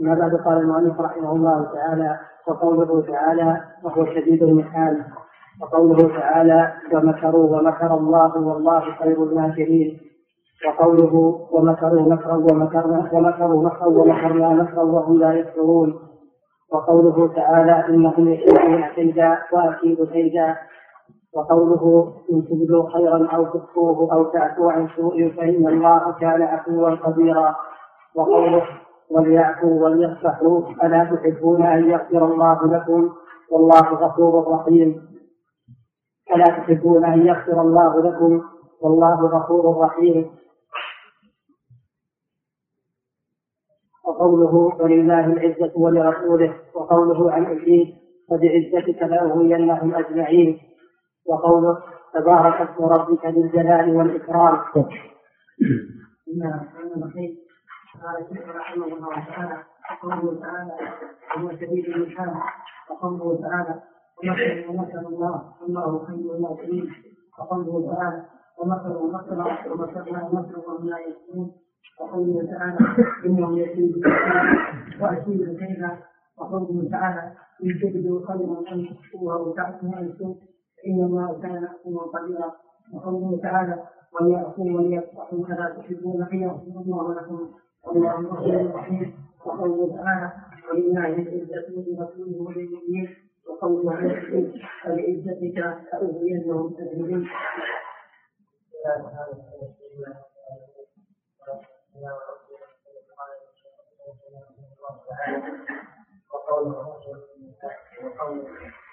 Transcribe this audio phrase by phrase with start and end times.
[0.00, 5.04] ما بعد قال المؤلف رحمه الله تعالى وقوله تعالى وهو شديد المحال.
[5.62, 10.00] وقوله تعالى ومكروا ومكر الله والله خير الماكرين.
[10.66, 11.14] وقوله
[11.52, 15.94] ومكروا مكرا ومكرنا ومكروا مكرا ومكرنا مكرا وهم لا يشعرون.
[16.72, 20.56] وقوله تعالى إنهم يكيدون كيدا وأكيد كيدا
[21.36, 27.54] وقوله إن تبدوا خيرا أو تخفوه أو تعفوا عن سوء فإن الله كان عفوا قديرا.
[28.16, 28.62] وقوله
[29.10, 30.60] وليعفوا وليصفحوا.
[30.84, 33.12] ألا تحبون أن يغفر الله لكم؟
[33.50, 35.08] والله غفور رحيم.
[36.34, 38.42] ألا تحبون أن يغفر الله لكم؟
[38.80, 40.30] والله غفور رحيم.
[44.04, 47.88] وقوله ولله العزة ولرسوله وقوله عن إبليس
[48.28, 50.58] فبعزتك لأغوينهم أجمعين.
[51.26, 51.78] وقوله
[52.14, 54.58] تبارك اسم ربك ذي الجلال والإكرام.
[54.74, 57.45] بسم الله الرحمن الرحيم.
[58.02, 59.58] قال الشيخ رحمه الله تعالى
[60.02, 60.72] وقوله تعالى
[61.38, 62.34] هو شديد المحال
[62.90, 63.82] وقوله تعالى
[64.68, 66.90] ومكر الله والله خير الماكرين.
[67.38, 68.24] وقوله تعالى
[68.58, 69.38] ومكر ومكر
[69.72, 71.52] ومكرنا ومكر وهم لا يشكرون
[72.00, 72.78] وقوله تعالى
[73.26, 74.02] انه يكيد
[75.00, 75.98] واكيد كيدا
[76.38, 77.32] وقوله تعالى
[77.64, 80.36] إن تبدوا خيرا أن تخفوها وتعفوا سوء
[80.82, 82.52] فإن الله كان عفوا قديرا.
[82.94, 83.82] وقوله تعالى
[84.20, 87.48] وليعفوا وليصفحوا الا تحبون ان يغفر الله لكم
[87.86, 89.14] والله غفور رحيم
[89.46, 90.32] وقوله تعالى
[90.70, 93.16] ولله العزة ولرسوله وللمؤمنين
[93.48, 97.28] وقوله عن العزة فلعزتك لأغوينهم أجمعين.
[106.34, 108.46] وقوله وقوله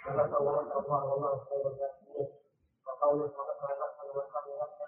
[0.08, 0.38] ونسأل
[0.78, 1.96] الله والله خير الناس
[2.88, 4.84] وقوله ونسأل ونسأل ونسأل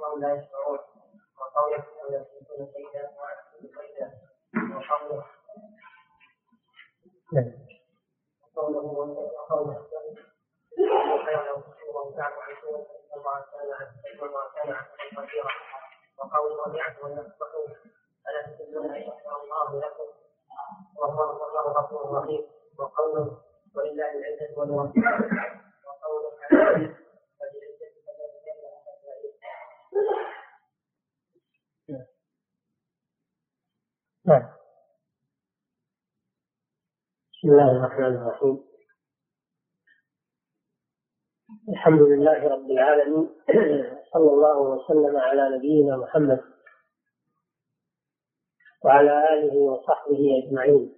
[0.00, 0.78] وهم لا يشعرون
[1.40, 4.06] وقوله ويكون كيدا ويكون كيدا
[4.76, 5.24] وقوله
[8.56, 8.84] وقوله
[9.36, 9.88] وقوله
[12.18, 13.88] عن سوء الله كان
[14.22, 15.52] الله كان عبدا قديرا
[16.18, 17.66] وقوله وليعفوا وليصفحوا
[18.28, 20.08] ألا تحبون أن يغفر الله لكم
[20.98, 22.46] وهو الله غفور رحيم
[22.78, 23.38] وقوله
[23.76, 24.96] ولله العزة والوصف
[25.86, 26.96] وقوله
[31.88, 32.02] نعم.
[37.32, 38.64] بسم الله الرحمن الرحيم.
[41.68, 43.28] الحمد لله رب العالمين.
[44.12, 46.44] صلى الله وسلم على نبينا محمد
[48.84, 50.94] وعلى آله وصحبه أجمعين.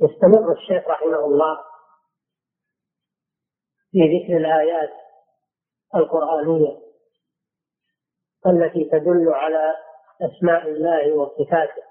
[0.00, 1.64] يستمر الشيخ رحمه الله
[3.90, 5.01] في ذكر الآيات
[5.94, 6.82] القرآنية
[8.46, 9.74] التي تدل على
[10.20, 11.82] أسماء الله وصفاته.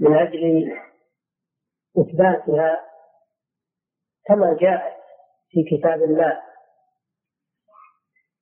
[0.00, 0.72] من أجل
[1.98, 2.90] إثباتها
[4.26, 5.02] كما جاءت
[5.48, 6.42] في كتاب الله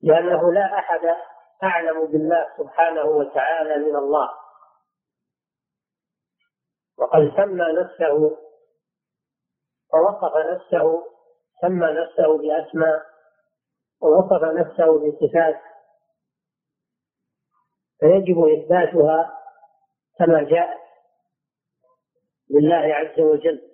[0.03, 1.17] لأنه لا أحد
[1.63, 4.31] أعلم بالله سبحانه وتعالى من الله.
[6.99, 8.42] وقد سمى نفسه
[9.95, 11.03] ووصف نفسه
[11.61, 13.03] سمى نفسه بأسماء
[14.03, 15.61] ووصف نفسه بصفات.
[18.01, 19.39] فيجب إثباتها
[20.19, 20.81] كما جاءت
[22.51, 23.73] لله عز وجل.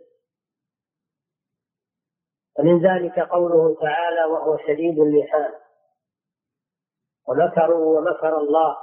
[2.59, 5.55] ومن ذلك قوله تعالى وهو شديد اللحان
[7.29, 8.77] ومكروا ومكر الله.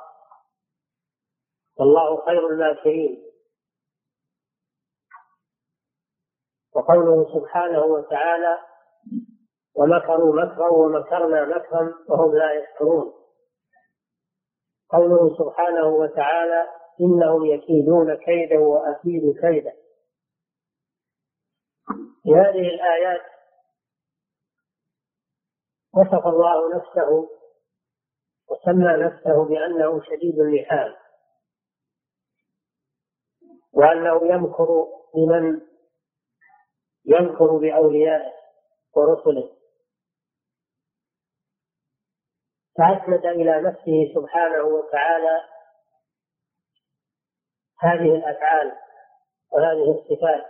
[1.79, 3.24] والله خير الماكرين.
[6.75, 8.57] وقوله سبحانه وتعالى
[9.75, 13.13] ومكروا مكرا ومكرنا مكرا وهم لا يشكرون.
[14.89, 16.67] قوله سبحانه وتعالى
[17.01, 19.73] إنهم يكيدون كيدا وأكيد كيدا
[22.23, 23.21] في هذه الآيات
[25.93, 27.29] وصف الله نفسه
[28.49, 30.95] وسمى نفسه بأنه شديد اللحام
[33.73, 35.61] وأنه يمكر بمن
[37.05, 38.33] يمكر بأوليائه
[38.95, 39.55] ورسله.
[42.77, 45.43] فأسند إلى نفسه سبحانه وتعالى
[47.79, 48.71] هذه الأفعال
[49.51, 50.45] وهذه الصفات.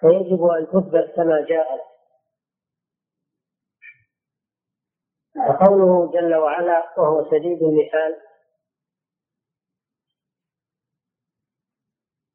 [0.00, 1.94] فيجب أن تثبت كما جاءت.
[5.36, 8.20] وقوله جل وعلا وهو شديد المحال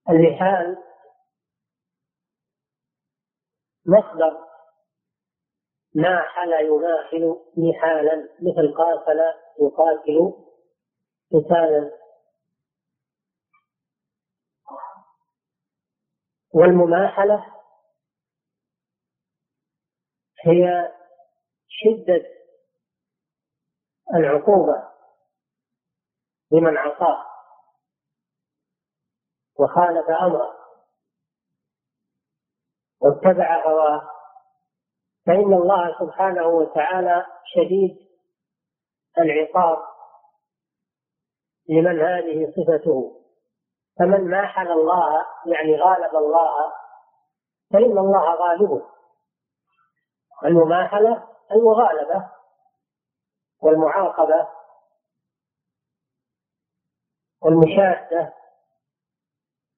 [0.10, 0.78] المحال
[3.90, 4.50] مصدر
[5.96, 9.20] ناحل يناحل نحالا مثل قاتل
[9.62, 10.34] يقاتل
[11.32, 12.00] قتالا
[16.54, 17.56] والمماحلة
[20.46, 20.92] هي
[21.68, 22.26] شدة
[24.16, 24.90] العقوبة
[26.52, 27.26] لمن عصاه
[29.60, 30.59] وخالف أمره.
[33.02, 34.10] واتبع هواه.
[35.26, 38.10] فإن الله سبحانه وتعالى شديد
[39.18, 39.78] العقاب
[41.70, 43.22] لمن هذه صفته.
[44.00, 46.74] فمن ماحل الله يعني غالب الله
[47.74, 48.86] فإن الله غالبه.
[50.46, 52.32] المماحلة المغالبة
[53.62, 54.48] والمعاقبة
[57.42, 58.34] والمشادة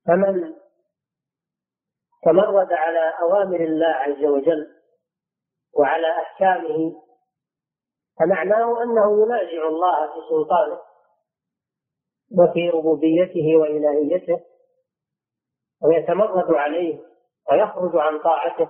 [0.07, 0.60] فمن
[2.23, 4.81] تمرد على أوامر الله عز وجل
[5.73, 7.01] وعلى أحكامه
[8.19, 10.81] فمعناه أنه ينازع الله في سلطانه
[12.39, 14.45] وفي ربوبيته وإلهيته
[15.81, 16.99] ويتمرد عليه
[17.51, 18.69] ويخرج عن طاعته.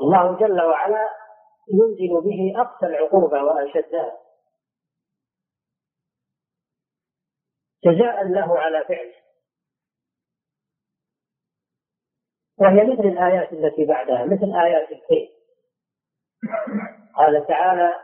[0.00, 1.08] الله جل وعلا
[1.72, 4.18] ينزل به أقسى العقوبة وأشدها.
[7.84, 9.27] جزاء له على فعله.
[12.60, 15.28] وهي مثل الآيات التي بعدها مثل آيات الكيد
[17.16, 17.94] قال تعالى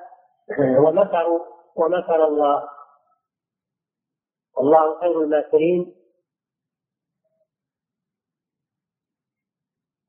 [0.78, 2.68] ومكروا ومكر الله.
[4.56, 5.94] والله خير الماكرين.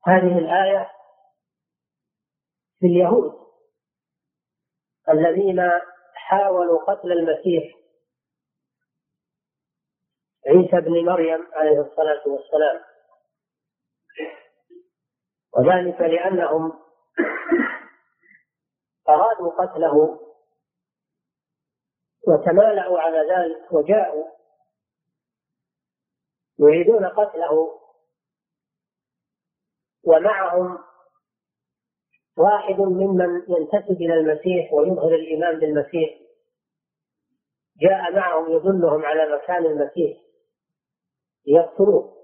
[0.06, 0.90] هذه الآية
[2.78, 3.46] في اليهود
[5.08, 5.70] الذين
[6.14, 7.76] حاولوا قتل المسيح
[10.46, 12.95] عيسى بن مريم عليه الصلاة والسلام.
[15.56, 16.72] وذلك لأنهم
[19.08, 20.20] أرادوا قتله
[22.28, 24.24] وتمالأوا على ذلك وجاءوا
[26.58, 27.80] يريدون قتله
[30.04, 30.78] ومعهم
[32.36, 36.18] واحد ممن ينتسب إلى المسيح ويظهر الإيمان بالمسيح
[37.80, 40.18] جاء معهم يدلهم على مكان المسيح
[41.46, 42.16] ليقتلوه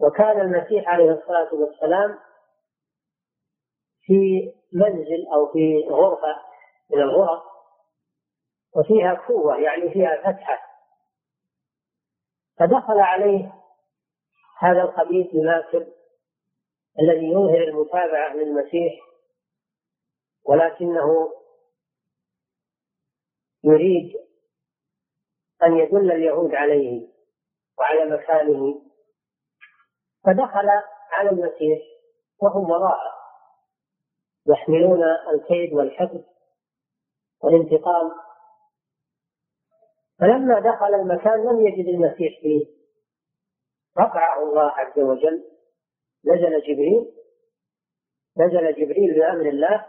[0.00, 2.18] وكان المسيح عليه الصلاة والسلام
[4.00, 6.42] في منزل أو في غرفة
[6.90, 7.42] من الغرف
[8.76, 10.58] وفيها كوة يعني فيها فتحة.
[12.58, 13.52] فدخل عليه
[14.58, 15.86] هذا الخبيث الماكر
[17.00, 18.92] الذي يظهر المتابعة للمسيح
[20.44, 21.32] ولكنه
[23.64, 24.16] يريد
[25.62, 27.08] أن يدل اليهود عليه
[27.78, 28.89] وعلى مكانه.
[30.24, 30.68] فدخل
[31.10, 31.82] على المسيح
[32.42, 33.12] وهم وراءه
[34.46, 35.02] يحملون
[35.34, 36.24] الكيد والحقد
[37.42, 38.10] والانتقام.
[40.20, 42.66] فلما دخل المكان لم يجد المسيح فيه.
[43.98, 45.44] رفعه الله عز وجل
[46.24, 47.12] نزل جبريل
[48.38, 49.86] نزل جبريل بأمر الله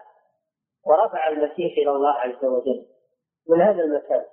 [0.86, 2.88] ورفع المسيح إلى الله عز وجل
[3.50, 4.26] من هذا المكان.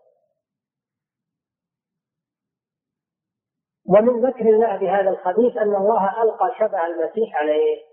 [3.88, 7.84] ومن ذكر الله بهذا الخبيث أن الله ألقى شبع المسيح عليه.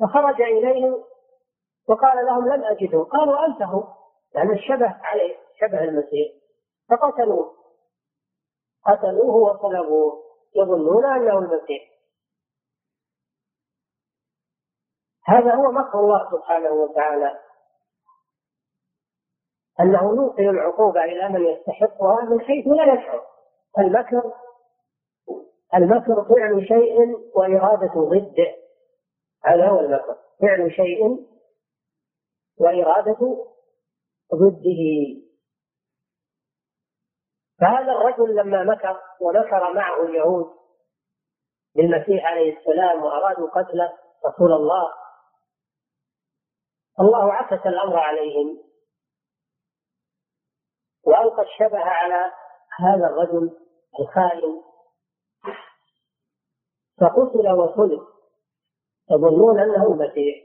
[0.00, 1.04] فخرج إليهم
[1.88, 3.02] وقال لهم لم أجده.
[3.02, 3.84] قالوا أنت هو
[4.34, 6.32] لأن الشبه عليه شبه المسيح.
[6.90, 7.54] فقتلوه.
[8.86, 10.22] قتلوه وصلبوه
[10.56, 11.94] يظنون أنه المسيح.
[15.26, 17.40] هذا هو مكر الله سبحانه وتعالى.
[19.80, 23.26] أنه يوصل العقوبة إلى من يستحقها من حيث لا يشعر.
[23.78, 24.43] المكر
[25.74, 26.98] المكر فعل شيء
[27.34, 28.56] وإرادة ضده
[29.44, 31.26] هذا هو المكر فعل شيء
[32.60, 33.46] وإرادة
[34.34, 35.24] ضده.
[37.60, 40.46] فهذا الرجل لما مكر ومكر معه اليهود
[41.76, 43.92] بالمسيح عليه السلام وأرادوا قتله
[44.26, 44.92] رسول الله
[47.00, 48.62] الله عكس الأمر عليهم
[51.06, 52.32] وألقى الشبه على
[52.78, 53.58] هذا الرجل
[54.00, 54.62] الخائن.
[57.00, 58.00] فقتل وصلب
[59.10, 60.44] يظنون أنه المسيح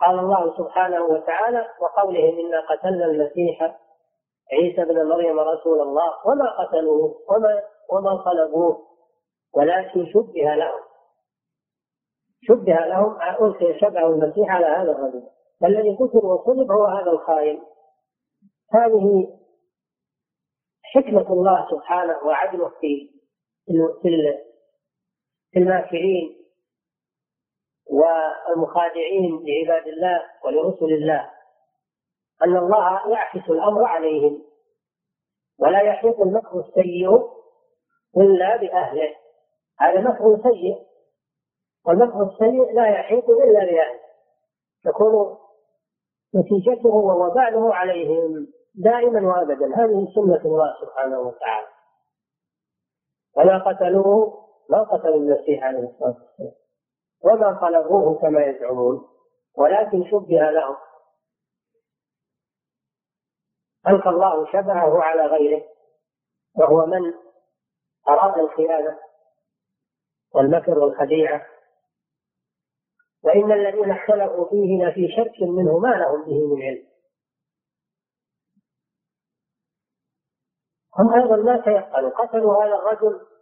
[0.00, 3.76] قال الله سبحانه وتعالى وقولهم إنا قتلنا المسيح
[4.52, 8.86] عيسى بن مريم رسول الله وما قتلوه وما وما صلبوه
[9.54, 10.80] ولكن شبه لهم.
[12.42, 15.22] شبه لهم ألقي شبه المسيح على هذا الرجل.
[15.60, 17.62] فالذي قتل وصلب هو هذا الخائن.
[18.72, 19.38] هذه
[20.82, 23.10] حكمة الله سبحانه وعدله في
[24.02, 24.08] في
[25.56, 26.36] الماكرين
[28.56, 31.30] المخادعين لعباد الله ولرسل الله
[32.42, 34.42] أن الله يعكس الأمر عليهم
[35.58, 37.36] ولا يحيط المكر السيء
[38.16, 39.14] إلا بأهله.
[39.80, 40.86] هذا مكر سيء
[41.86, 44.00] والمكر السيء لا يحيط إلا بأهله.
[44.84, 45.38] تكون
[46.34, 49.66] نتيجته ووباله عليهم دائما وابدا.
[49.66, 51.66] هذه سنة الله سبحانه وتعالى.
[53.36, 56.52] وما قتلوه ما قتلوا المسيح عليه الصلاة والسلام.
[57.24, 59.08] وما خلقوه كما يزعمون.
[59.54, 60.76] ولكن شبه لهم
[63.88, 65.64] ألقى الله شبهه على غيره.
[66.58, 67.14] وهو من؟
[68.08, 68.98] أراد الخيانة.
[70.34, 71.46] والمكر والخديعة.
[73.24, 76.86] وإن الذين اختلفوا فيه لفي شك منه ما لهم به من علم.
[80.98, 82.10] هم أيضا ما تيقنوا.
[82.10, 83.35] قتلوا هذا الرجل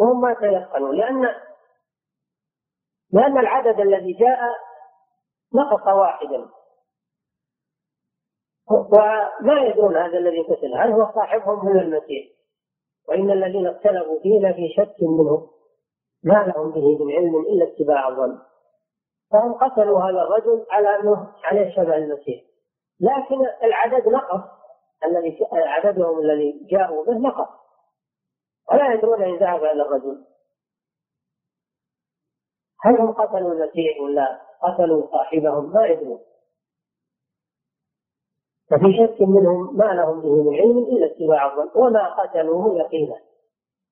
[0.00, 1.28] وهم ما تيقنوا لأن
[3.12, 4.38] لأن العدد الذي جاء
[5.54, 6.48] نقص واحدا.
[8.70, 10.74] وما يدرون هذا الذي قتل.
[10.74, 12.26] هل هو صاحبهم من المسيح؟
[13.08, 15.50] وإن الذين اختلفوا فيه لفي شك منه
[16.24, 18.38] ما لهم به من علم إلا اتباع الظن.
[19.32, 22.44] فهم قتلوا هذا الرجل على أنه عليه شبه المسيح.
[23.00, 24.40] لكن العدد نقص.
[25.04, 27.63] الذي عددهم الذي جاءوا به نقص.
[28.74, 30.24] ولا يدرون إن ذهب إلى الرجل.
[32.80, 36.20] هل هم قتلوا المسيح ولا قتلوا صاحبهم؟ ما يدرون.
[38.70, 43.20] ففي شك منهم ما لهم به من علم إلا اتباع الظن وما قتلوه يقينا.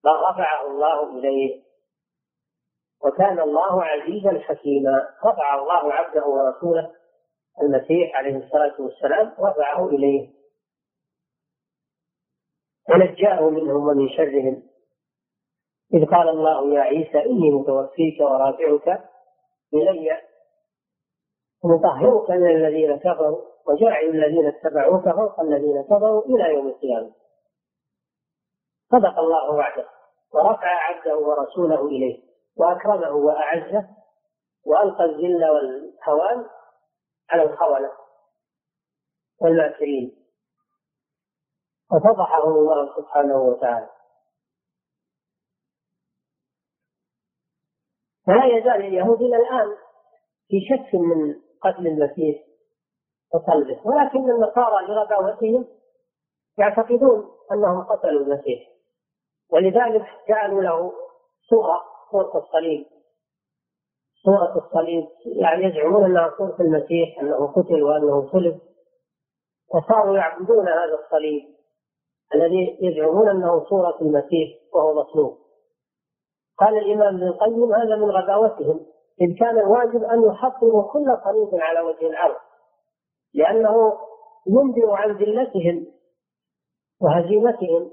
[0.04, 1.62] بل رفعه الله إليه.
[3.04, 5.08] وكان الله عزيزا حكيما.
[5.24, 6.94] رفع الله عبده ورسوله
[7.62, 10.30] المسيح عليه الصلاة والسلام رفعه إليه.
[12.90, 14.71] ونجاه منهم ومن شرهم.
[15.94, 19.11] إذ قال الله يا عيسى إني متوفيك ورافعك
[19.75, 20.22] إلي
[21.64, 27.12] مطهرك من الذين كفروا وجاعل الذين اتبعوك فوق الذين كفروا إلى يوم القيامة.
[28.90, 29.88] صدق الله وعده
[30.34, 32.22] ورفع عبده ورسوله إليه
[32.56, 33.88] وأكرمه وأعزه
[34.66, 36.46] وألقى الذل والهوان
[37.30, 37.90] على الخونة
[39.40, 40.26] والماكرين.
[41.92, 43.88] وفضحهم الله سبحانه وتعالى.
[48.28, 49.76] ولا يزال اليهود إلى الآن
[50.48, 52.42] في شك من قتل المسيح
[53.34, 53.80] وصلبه.
[53.84, 55.66] ولكن النصارى لغباوتهم
[56.58, 58.68] يعتقدون أنهم قتلوا المسيح.
[59.52, 60.92] ولذلك جعلوا له
[61.50, 62.86] صورة صورة الصليب.
[64.24, 68.60] صورة الصليب يعني يزعمون أنها صورة المسيح أنه قتل وأنه صلب.
[69.74, 71.42] وصاروا يعبدون هذا الصليب
[72.34, 75.41] الذي يزعمون أنه صورة المسيح وهو مصلوب.
[76.59, 78.87] قال الإمام ابن القيم هذا من غباوتهم
[79.21, 82.37] إذ كان الواجب أن يحطموا كل صليب على وجه الأرض
[83.35, 83.99] لأنه
[84.47, 85.87] ينبئ عن ذلتهم
[87.00, 87.90] وهزيمتهم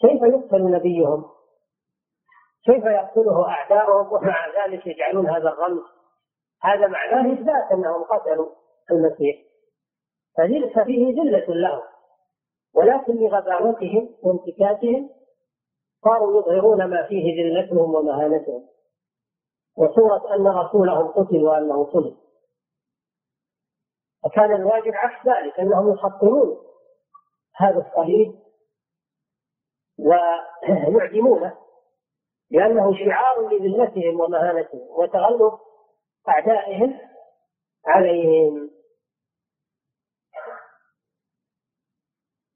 [0.00, 1.24] كيف يقتل نبيهم؟
[2.64, 5.82] كيف يقتله أعداؤهم؟ ومع ذلك يجعلون هذا الرمز
[6.62, 8.48] هذا معناه إثبات أنهم قتلوا
[8.90, 9.36] المسيح.
[10.74, 11.82] ففيه ذلة لهم
[12.74, 15.10] ولكن لغباوتهم وانتكاسهم
[16.04, 18.66] صاروا يظهرون ما فيه ذلتهم ومهانتهم.
[19.76, 22.16] وصورة أن رسولهم قتل وأنه صلب
[24.24, 26.56] وكان الواجب عكس ذلك أنهم يحطمون
[27.56, 28.34] هذا الصليب
[29.98, 31.58] ويعدمونه
[32.50, 35.58] لأنه شعار لذلتهم ومهانتهم وتغلب
[36.28, 37.00] أعدائهم
[37.86, 38.70] عليهم.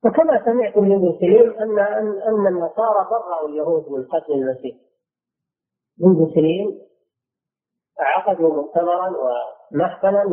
[0.04, 1.78] وكما سمعتم من ابن أن
[2.28, 4.76] أن النصارى برأوا اليهود من قتل المسيح.
[6.00, 6.80] ابن سليم
[7.98, 10.24] عقدوا مؤتمرا ومحفلا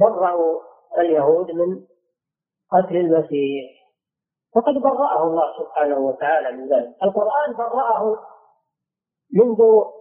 [0.00, 0.60] وبرأوا
[0.98, 1.84] اليهود من
[2.72, 3.84] قتل المسيح.
[4.56, 6.94] وقد برأه الله سبحانه وتعالى من ذلك.
[7.02, 8.18] القرآن برأه
[9.32, 9.60] منذ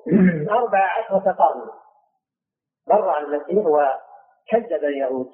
[0.60, 1.70] أربع عشرة قرن.
[2.88, 5.30] برأ المسيح وكذب اليهود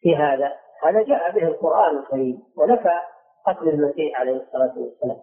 [0.00, 0.62] في هذا.
[0.82, 3.00] هذا جاء به القرآن الكريم ونفى
[3.46, 5.22] قتل المسيح عليه الصلاة والسلام.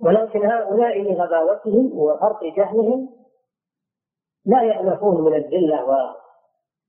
[0.00, 3.08] ولكن هؤلاء لغباوتهم وفرط جهلهم
[4.46, 5.84] لا يأنفون من الذلة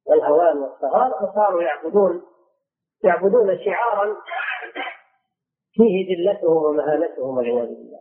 [0.06, 2.22] والهوان والصغار وصاروا يعبدون
[3.04, 4.16] يعبدون شعارا
[5.72, 8.00] فيه ذلتهم ومهانتهم والعياذ بالله.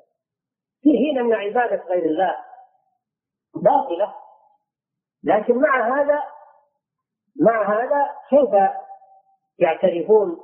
[0.82, 2.37] في حين أن عبادة غير الله
[3.54, 4.14] باطلة
[5.25, 6.23] لكن مع هذا
[7.40, 8.50] مع هذا؟ كيف
[9.58, 10.40] يعترفون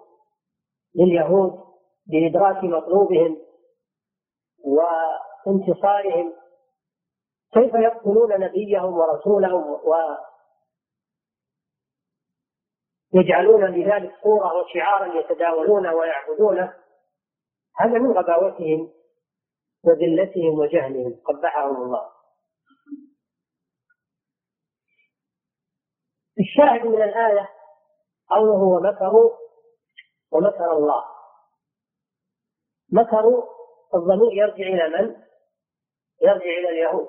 [0.94, 1.60] لليهود
[2.06, 3.38] بإدراك مطلوبهم
[5.46, 6.32] وانتصارهم؟
[7.52, 9.80] كيف يقتلون نبيهم ورسولهم
[13.14, 16.74] ويجعلون لذلك صورة وشعارا يتداولونه ويعبدونه؟
[17.76, 18.90] هذا من غباوتهم
[19.84, 22.17] وذلتهم وجهلهم قبحهم الله.
[26.40, 27.48] الشاهد من الآية
[28.30, 29.30] قوله ومكروا
[30.32, 31.04] ومكر الله.
[32.92, 33.42] مكروا
[33.94, 35.16] الضمير يرجع إلى من؟
[36.22, 37.08] يرجع إلى اليهود.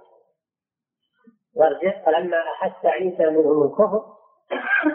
[1.56, 4.04] يرجع فلما أحس عيسى منهم الكفر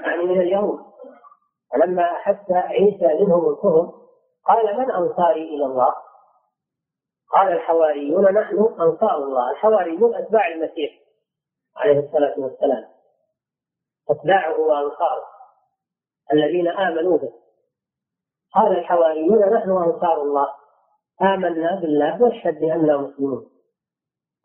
[0.05, 0.81] يعني من اليهود.
[1.73, 3.93] فلما أحس عيسى منهم الكفر
[4.45, 5.95] قال من أنصاري إلى الله؟
[7.33, 9.51] قال الحواريون نحن أنصار الله.
[9.51, 10.93] الحواريون أتباع المسيح
[11.77, 12.94] عليه الصلاة والسلام.
[14.11, 15.27] أتباعه وأنصاره.
[16.33, 17.33] الذين آمنوا به.
[18.55, 20.49] قال الحواريون نحن أنصار الله.
[21.23, 23.51] آمنا بالله واشهد بأننا مسلمون.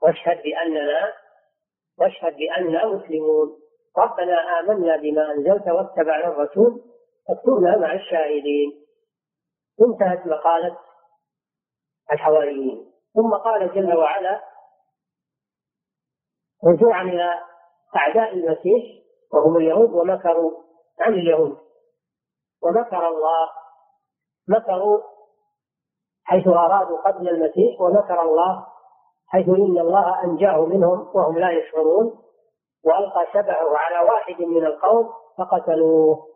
[0.03, 1.13] واشهد بأننا
[1.99, 3.59] واشهد بأننا مسلمون.
[3.97, 6.81] ربنا آمنا بما أنزلت واتبعنا الرسول
[7.27, 8.85] فاكتبنا مع الشاهدين.
[9.81, 10.77] انتهت مقالة
[12.11, 12.91] الحواريين.
[13.13, 14.41] ثم قال جل وعلا
[16.67, 17.39] رجوعا إلى
[17.95, 18.98] أعداء المسيح
[19.33, 20.51] وهم اليهود ومكروا
[20.99, 21.57] عن اليهود.
[22.63, 23.49] ومكر الله.
[24.47, 25.01] مكروا
[26.23, 28.67] حيث أرادوا قتل المسيح ومكر الله
[29.27, 32.23] حيث إن الله أنجاه منهم وهم لا يشعرون.
[32.83, 36.27] وألقى شبهه على واحد من القوم فقتلوه.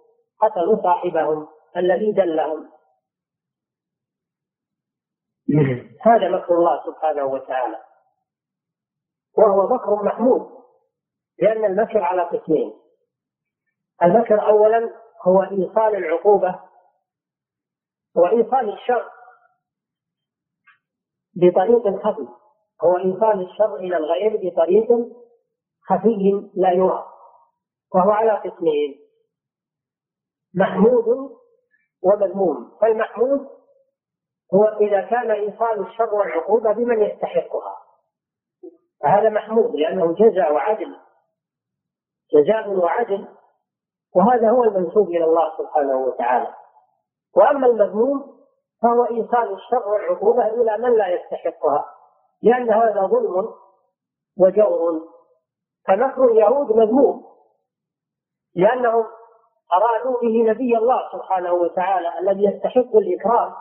[0.42, 1.48] قتلوا صاحبهم
[1.78, 2.70] الذي دلهم.
[6.08, 7.80] هذا مكر الله سبحانه وتعالى.
[9.38, 10.64] وهو مكر محمود
[11.40, 12.83] لأن المكر على قسمين.
[14.04, 14.90] المكر أولا
[15.22, 16.60] هو إيصال العقوبة
[18.16, 19.10] وإيصال الشر
[21.36, 22.28] بطريق خفي
[22.84, 24.88] هو إيصال الشر إلى الغير بطريق
[25.82, 27.06] خفي لا يرى
[27.96, 29.00] وهو على قسمين
[30.56, 31.38] محمود
[32.04, 32.78] ومذموم.
[32.82, 33.50] فالمحمود
[34.54, 37.78] هو إذا كان إيصال الشر والعقوبة بمن يستحقها
[39.04, 41.00] فهذا محمود لأنه جزاء وعدل
[42.34, 43.28] جزاء وعدل
[44.16, 46.54] وهذا هو المنسوب إلى الله سبحانه وتعالى.
[47.38, 48.34] وأما المذموم
[48.82, 51.86] فهو إيصال الشر والعقوبة إلى من لا يستحقها
[52.42, 53.54] لأن هذا ظلم
[54.40, 55.02] وجور.
[55.88, 57.26] فمكر اليهود مذموم
[58.56, 59.06] لأنهم
[59.74, 63.54] أرادوا به نبي الله سبحانه وتعالى الذي يستحق الإكرام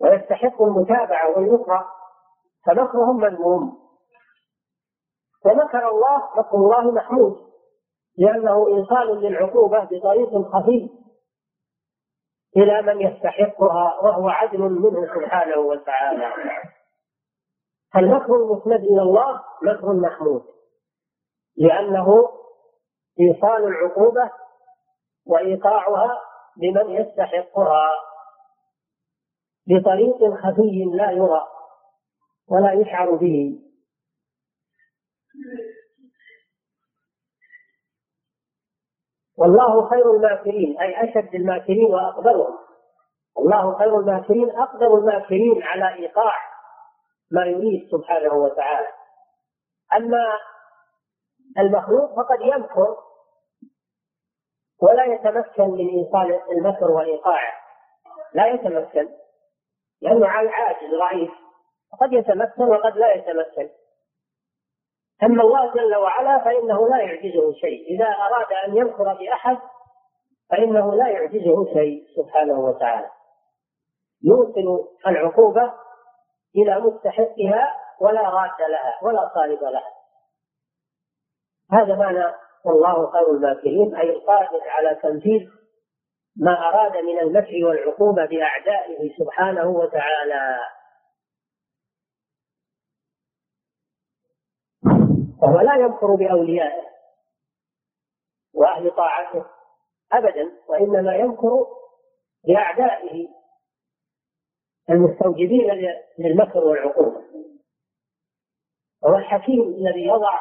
[0.00, 1.90] ويستحق المتابعة والنصرة.
[2.66, 3.78] فمكرهم مذموم.
[5.46, 7.53] ومكر الله مكر الله محمود.
[8.18, 10.90] لأنه إيصال للعقوبة بطريق خفي
[12.56, 16.32] إلى من يستحقها وهو عدل منه سبحانه وتعالى.
[17.94, 20.42] فالمكر المسند إلى الله مكر محمود
[21.56, 22.28] لأنه
[23.20, 24.30] إيصال العقوبة
[25.26, 26.20] وإيقاعها
[26.56, 27.90] لمن يستحقها
[29.66, 31.46] بطريق خفي لا يرى
[32.48, 33.60] ولا يشعر به.
[39.38, 42.58] والله خير الماكرين أي أشد الماكرين وأقدرهم.
[43.38, 46.34] الله خير الماكرين أقدر الماكرين على إيقاع
[47.30, 48.88] ما يريد سبحانه وتعالى.
[49.96, 50.24] أما
[51.58, 52.96] المخلوق فقد يمكر
[54.82, 57.52] ولا يتمكن من إيصال المكر وإيقاعه.
[58.34, 59.08] لا يتمكن
[60.02, 61.30] لأنه عاجز ضعيف.
[62.00, 63.70] قد يتمكن وقد لا يتمكن.
[65.22, 67.96] أما الله جل وعلا فإنه لا يعجزه شيء.
[67.96, 69.58] إذا أراد أن يمكر بأحد
[70.50, 73.10] فإنه لا يعجزه شيء سبحانه وتعالى.
[74.24, 75.72] يوصل العقوبة
[76.56, 79.94] إلى مستحقها ولا راد لها ولا صارف لها.
[81.72, 85.48] هذا معنى والله خير الماكرين أي القادر على تنفيذ
[86.36, 90.58] ما أراد من المكر والعقوبة بأعدائه سبحانه وتعالى.
[95.44, 96.84] وهو لا يمكر بأوليائه
[98.54, 99.44] وأهل طاعته
[100.12, 101.66] أبدا وإنما يمكر
[102.44, 103.28] بأعدائه
[104.90, 105.70] المستوجبين
[106.18, 107.24] للمكر والعقوبة.
[109.06, 110.40] هو الحكيم الذي يضع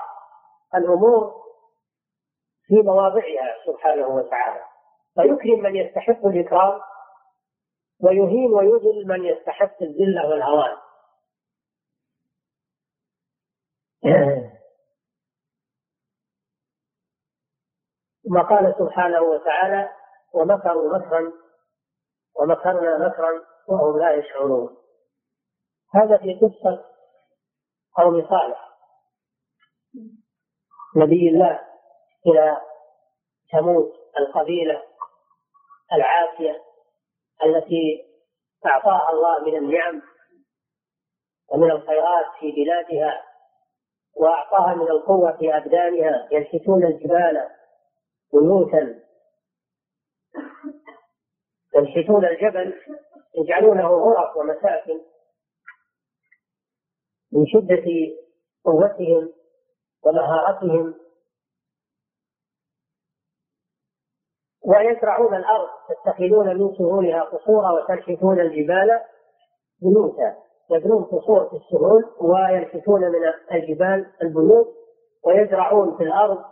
[0.76, 1.44] الأمور
[2.68, 4.66] في مواضعها سبحانه وتعالى.
[5.16, 6.82] فيكرم من يستحق الإكرام
[8.00, 10.78] ويهين ويذل من يستحق الذلة والهوان.
[18.24, 19.90] ثم قال سبحانه وتعالى
[20.34, 21.32] ومكروا مكرا
[22.36, 24.78] ومكرنا مكرا وهم لا يشعرون.
[25.94, 26.86] هذا في قصة
[27.98, 28.70] قوم صالح.
[30.96, 31.60] نبي الله
[32.28, 32.62] إلى
[33.52, 34.84] ثمود القبيلة
[35.94, 36.64] العافية
[37.46, 38.06] التي
[38.66, 40.02] أعطاها الله من النعم
[41.50, 43.24] ومن الخيرات في بلادها
[44.16, 47.50] وأعطاها من القوة في أبدانها ينحتون الجبال
[48.34, 49.00] بيوتا
[51.76, 52.74] ينحتون الجبل
[53.38, 55.02] يجعلونه غرف ومساكن
[57.32, 57.86] من شدة
[58.66, 59.34] قوتهم
[60.04, 60.94] ومهارتهم
[64.66, 69.02] ويزرعون الأرض تتخذون من سهولها قصورا وتنحتون الجبال
[69.82, 70.36] بيوتا
[70.72, 74.68] يبنون قصور في السهول وينحتون من الجبال البيوت
[75.24, 76.44] ويزرعون في الأرض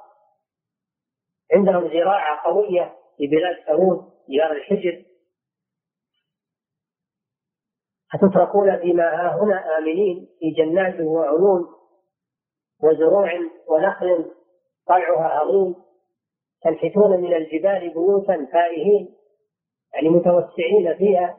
[1.53, 5.05] عندهم زراعة قوية في بلاد ثمود ديار الحجر.
[8.13, 11.67] أتتركون فيما ها هنا آمنين في جنات وعيون
[12.83, 13.31] وزروع
[13.67, 14.31] ونخل
[14.87, 15.75] طلعها عظيم
[16.61, 19.15] تنحتون من الجبال بيوتا فائهين
[19.93, 21.37] يعني متوسعين فيها.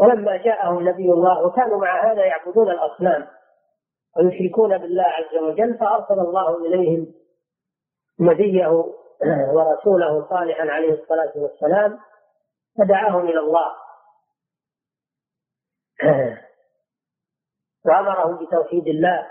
[0.00, 3.26] ولما جاءهم نبي الله وكانوا مع هذا يعبدون الأصنام
[4.16, 7.17] ويشركون بالله عز وجل فأرسل الله إليهم
[8.20, 8.68] نبيه
[9.54, 12.00] ورسوله صالحا عليه الصلاة والسلام
[12.78, 13.72] فدعاهم إلى الله.
[17.86, 19.30] وأمرهم بتوحيد الله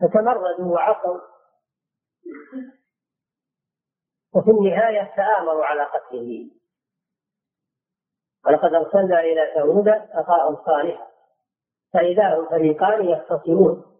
[0.00, 1.20] فتمردوا وعصوا.
[4.34, 6.50] وفي النهاية تآمروا على قتله.
[8.46, 11.06] ولقد أرسلنا إلى ثمود أخاهم صالحا
[11.92, 13.99] فإذا هم فريقان يختصمون.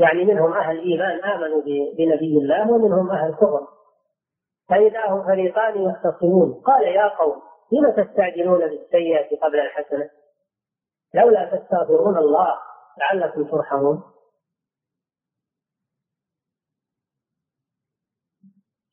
[0.00, 1.62] يعني منهم أهل إيمان آمنوا
[1.98, 3.66] بنبي الله ومنهم أهل كفر.
[4.68, 6.62] فإذا هم فريقان يختصمون.
[6.66, 10.10] قال يا قوم لم تستعجلون بالسيئة قبل الحسنة؟
[11.14, 12.58] لولا تستغفرون الله
[12.98, 14.02] لعلكم ترحمون.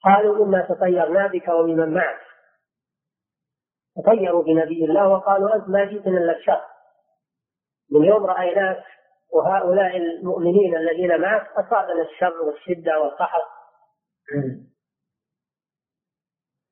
[0.03, 2.19] قالوا إنا تطيرنا بك وبمن معك.
[3.97, 6.61] تطيروا بنبي الله وقالوا أنت ما جئتنا إلا الشر
[7.91, 8.83] من يوم رأيناك
[9.33, 13.57] وهؤلاء المؤمنين الذين معك أصابنا الشر والشدة والقحط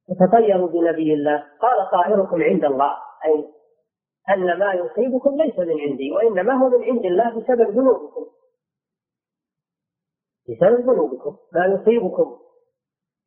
[0.09, 1.43] وتطيروا بنبي الله.
[1.61, 2.97] قال طائركم عند الله.
[3.25, 3.45] أي
[4.29, 8.25] أن ما يصيبكم ليس من عندي وإنما هو من عند الله بسبب ذنوبكم.
[10.49, 11.37] بسبب ذنوبكم.
[11.53, 12.39] ما يصيبكم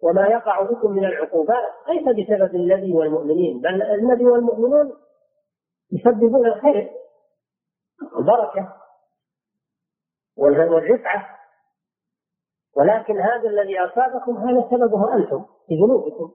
[0.03, 4.93] وما يقع بكم من العقوبات ليس بسبب النبي والمؤمنين بل النبي والمؤمنون
[5.93, 6.91] يسببون الخير
[8.17, 8.78] والبركة.
[10.39, 11.39] والرفعة
[12.77, 16.33] ولكن هذا الذي أصابكم هذا سببه أنتم بذنوبكم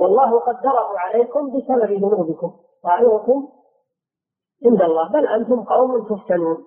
[0.00, 2.60] والله قدره عليكم بسبب ذنوبكم.
[2.82, 3.48] طائركم
[4.66, 5.12] عند الله.
[5.12, 6.66] بل أنتم قوم تفتنون.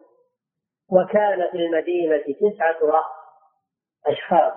[0.91, 3.03] وكان في المدينة تسعة
[4.05, 4.53] أشخاص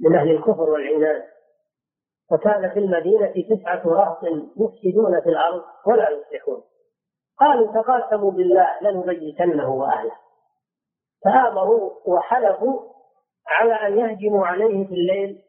[0.00, 1.24] من أهل الكفر والعناد.
[2.32, 4.18] وكان في المدينة تسعة رهط
[4.56, 6.62] يفسدون في الأرض ولا يصلحون.
[7.38, 10.16] قالوا تقاسموا بالله لنبيتنه وأهله.
[11.24, 12.80] فآمروا وحلفوا
[13.46, 15.42] على أن يهجموا عليه في الليل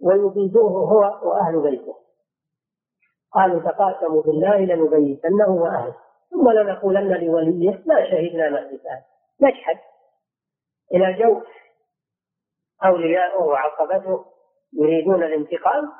[0.00, 1.96] ويبيدوه هو وأهل بيته.
[3.32, 5.96] قالوا تقاسموا بالله لنبيتنه وأهله
[6.30, 9.04] ثم لنقولن لوليه ما شهدنا مهلكه
[9.40, 9.78] نشهد
[10.94, 11.44] إلى جوف
[12.84, 14.24] أولياؤه وعصبته
[14.72, 15.92] يريدون الانتقام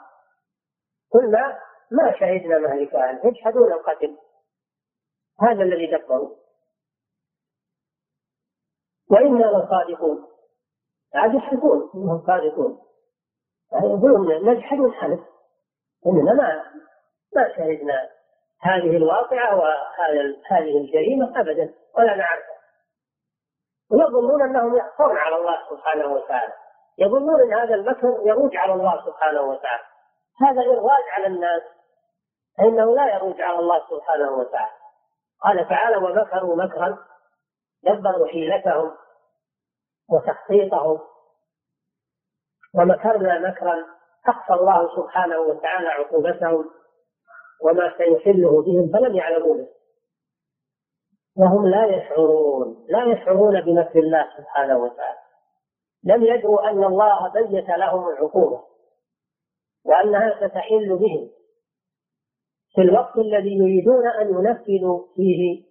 [1.10, 1.58] قلنا
[1.90, 4.16] ما شهدنا مهلك أهله يشهدون القتل
[5.40, 6.36] هذا الذي دبروا
[9.10, 10.26] وإنا لصادقون.
[11.14, 12.78] عاد يحلفون إنهم صادقون.
[13.72, 15.20] يقولون نجحد ونحلف
[16.06, 16.64] إننا ما
[17.36, 18.08] ما شهدنا
[18.60, 22.56] هذه الواقعة وهذه هذه الجريمة أبدا ولا نعرفها.
[23.90, 26.52] ويظنون أنهم يخفون على الله سبحانه وتعالى.
[26.98, 29.82] يظنون أن هذا المكر يروج على الله سبحانه وتعالى.
[30.40, 31.62] هذا إرواج على الناس.
[32.58, 34.72] فإنه لا يروج على الله سبحانه وتعالى.
[35.42, 36.98] قال تعالى ومكروا مكرا
[37.86, 38.90] دبروا حيلتهم
[40.10, 40.98] وتخطيطهم
[42.74, 43.84] ومكرنا مكرا
[44.28, 46.70] أخفى الله سبحانه وتعالى عقوبتهم
[47.62, 49.68] وما سيحله بهم فلم يعلموا به
[51.36, 55.18] وهم لا يشعرون لا يشعرون بمكر الله سبحانه وتعالى.
[56.04, 58.62] لم يدروا أن الله بيت لهم العقوبة
[59.84, 61.30] وأنها ستحل بهم.
[62.74, 65.64] في الوقت الذي يريدون أن ينفذوا فيه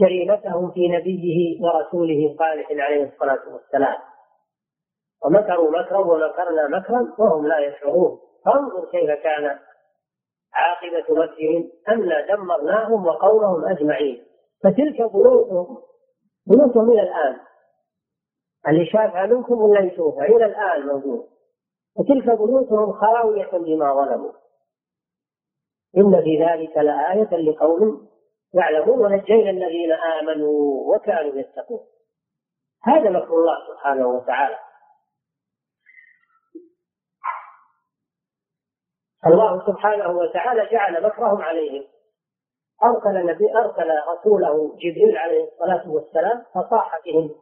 [0.00, 3.98] جريمتهم في نبيه ورسوله صالح عليه الصلاة والسلام.
[5.24, 8.18] ومكروا مكرا ومكرنا مكرا وهم لا يشعرون.
[8.44, 9.58] فانظر كيف كان
[10.54, 14.24] عاقبة مكرهم أنا دمرناهم وقومهم أجمعين.
[14.64, 15.78] فتلك بيوتهم
[16.46, 17.40] بيوتهم إلى الآن.
[18.68, 21.26] اللي شافها منكم ولا يشوفها؟ إلى الآن موجود.
[21.96, 24.32] وتلك بيوتهم خاوية بما ظلموا.
[25.96, 28.09] إن في ذلك لآية لقوم
[28.54, 31.86] يعلمون ونجينا الذين آمنوا وكانوا يتقون.
[32.84, 34.58] هذا مكر الله سبحانه وتعالى.
[39.26, 41.84] الله سبحانه وتعالى جعل مكرهم عليهم.
[42.84, 47.34] أرسل نبي أرسل رسوله جبريل عليه الصلاة والسلام فصاح بهم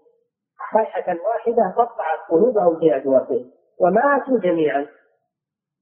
[0.73, 3.51] صيحة واحدة قطعت قلوبهم في أجوافهم.
[3.81, 4.87] وماتوا جميعا.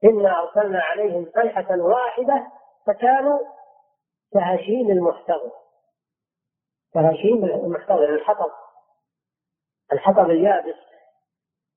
[0.04, 2.46] إنا أرسلنا عليهم صيحة واحدة
[2.86, 3.38] فكانوا
[4.32, 5.52] كهشيم المحتضر.
[6.94, 8.50] كهشيم المحتضر الحطب.
[9.92, 10.76] الحطب اليابس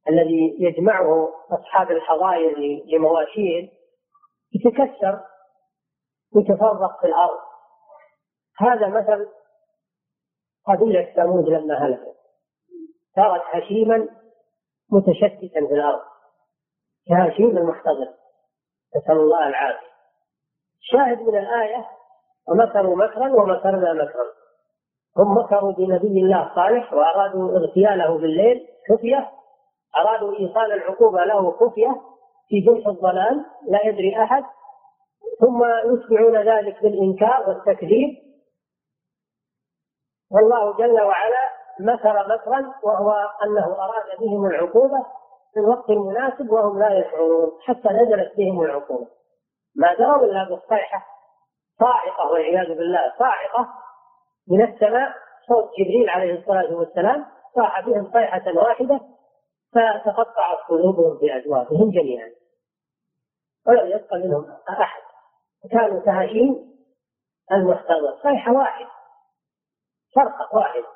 [0.10, 3.70] الذي يجمعه أصحاب الحظاير لمواشيهم
[4.54, 5.26] يتكسر
[6.36, 7.40] ويتفرق في الأرض.
[8.58, 9.30] هذا مثل
[10.66, 12.16] قبيلة ثمود لما هلكت
[13.16, 14.08] صارت هشيما
[14.92, 16.02] متشتتا في الأرض.
[17.08, 18.14] كهشيم المحتضر
[18.96, 19.90] نسأل الله العافية.
[20.80, 21.99] شاهد من الآية
[22.48, 24.26] ومكروا مكرا ومكرنا مكرا.
[25.18, 29.30] هم مكروا بنبي الله صالح وأرادوا اغتياله بالليل خفية.
[29.98, 32.02] أرادوا إيصال العقوبة له خفية
[32.48, 34.44] في جنح الضلال لا يدري أحد.
[35.40, 38.18] ثم يتبعون ذلك بالإنكار والتكذيب.
[40.32, 41.50] والله جل وعلا
[41.80, 43.12] مكر مكرا وهو
[43.44, 45.06] أنه أراد بهم العقوبة
[45.54, 49.08] في الوقت المناسب وهم لا يشعرون حتى نزلت بهم العقوبة.
[49.76, 51.19] ما دروا إلا بالصيحة.
[51.80, 53.74] صاعقة والعياذ بالله صاعقة
[54.48, 55.14] من السماء
[55.48, 59.00] صوت جبريل عليه الصلاة والسلام صاح بهم صيحة واحدة
[59.74, 62.30] فتقطعت قلوبهم بأجوافهم جميعا.
[63.68, 65.02] ولم يبق منهم أحد.
[65.72, 66.70] كانوا كهشيم
[67.52, 68.20] المحتضر.
[68.24, 68.90] صيحة واحدة
[70.16, 70.88] فرقة واحدة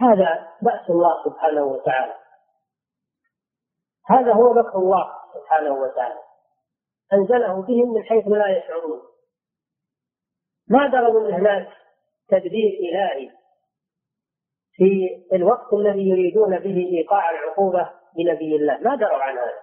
[0.00, 2.14] هذا بأس الله سبحانه وتعالى.
[4.06, 6.31] هذا هو مكر الله سبحانه وتعالى.
[7.12, 9.02] أنزله بهم من حيث لا يشعرون.
[10.68, 11.68] ما دروا من هناك
[12.28, 13.30] تدبير إلهي
[14.72, 18.78] في الوقت الذي يريدون به إيقاع العقوبة بنبي الله.
[18.78, 19.62] ما دروا عن هذا.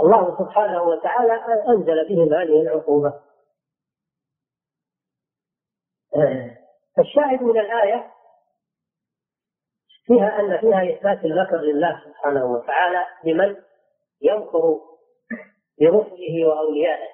[0.00, 1.32] الله سبحانه وتعالى
[1.68, 3.22] أنزل بهم هذه العقوبة.
[6.98, 8.12] الشاهد من الآية
[10.06, 13.56] فيها أن فيها إثبات المكر لله سبحانه وتعالى لمن
[14.22, 14.80] يمكر
[15.80, 17.08] برسله وأوليائه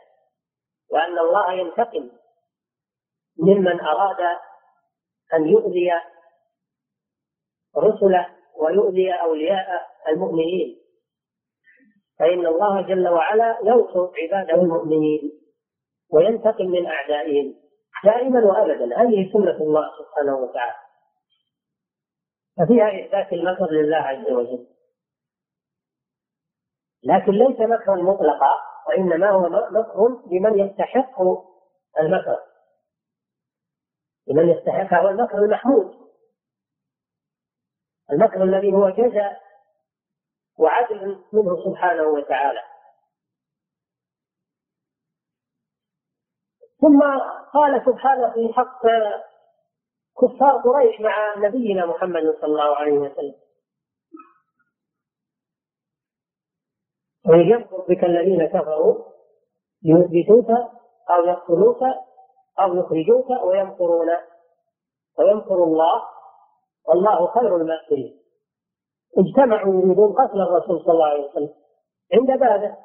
[0.90, 2.10] وأن الله ينتقم
[3.38, 4.38] ممن أراد
[5.34, 5.90] أن يؤذي
[7.76, 10.78] رسله ويؤذي أولياء المؤمنين.
[12.18, 15.40] فإن الله جل وعلا ينصر عباده المؤمنين
[16.12, 17.54] وينتقم من أعدائهم
[18.04, 19.02] دائما وأبدا.
[19.02, 20.87] هذه سنة الله سبحانه وتعالى.
[22.58, 24.66] ففيها إثبات المكر لله عز وجل.
[27.02, 31.20] لكن ليس مكرا مطلقا وإنما هو مكر لمن يستحق
[32.00, 32.38] المكر.
[34.26, 36.08] لمن يستحق هو المكر المحمود.
[38.10, 39.42] المكر الذي هو جزاء
[40.58, 42.62] وعدل منه سبحانه وتعالى.
[46.80, 47.00] ثم
[47.52, 48.82] قال سبحانه في حق
[50.20, 53.34] كفار قريش مع نبينا محمد صلى الله عليه وسلم.
[57.26, 59.04] يكفر بك الذين كفروا
[59.84, 60.50] يثبتوك
[61.10, 61.82] أو يقتلوك
[62.60, 64.10] أو يخرجوك ويمكرون.
[65.18, 66.02] ويمكر الله
[66.88, 68.20] والله خير الماكرين.
[69.18, 71.54] اجتمعوا يريدون قتل الرسول صلى الله عليه وسلم.
[72.14, 72.76] عند بابه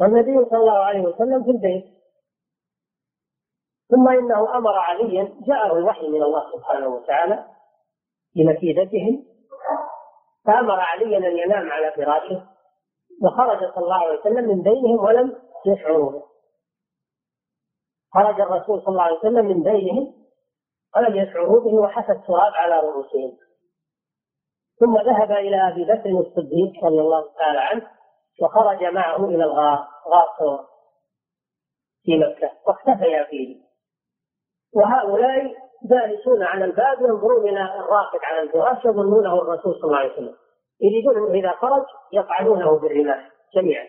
[0.00, 1.84] والنبي صلى الله عليه وسلم في البيت.
[3.90, 7.44] ثم إنه أمر عليا جاءه الوحي من الله سبحانه وتعالى
[8.36, 9.24] بمكيدتهم
[10.46, 12.46] فأمر عليا أن ينام على فراشه
[13.22, 16.22] وخرج صلى الله عليه وسلم من بينهم ولم يشعروا به.
[18.14, 20.14] خرج الرسول صلى الله عليه وسلم من بينهم
[20.96, 23.36] ولم يشعروا به وحث التراب على رؤوسهم.
[24.80, 27.90] ثم ذهب إلى أبي بكر الصديق رضي الله تعالى عنه
[28.42, 30.66] وخرج معه إلى الغار غار
[32.02, 33.63] في مكة واختفيا فيه.
[34.76, 35.54] وهؤلاء
[35.90, 40.36] جالسون على الباب ينظرون إلى الراكد على الفراش يظنونه الرسول صلى الله عليه وسلم.
[40.80, 43.88] يريدون إذا خرج يقعدونه بالرماح جميعا.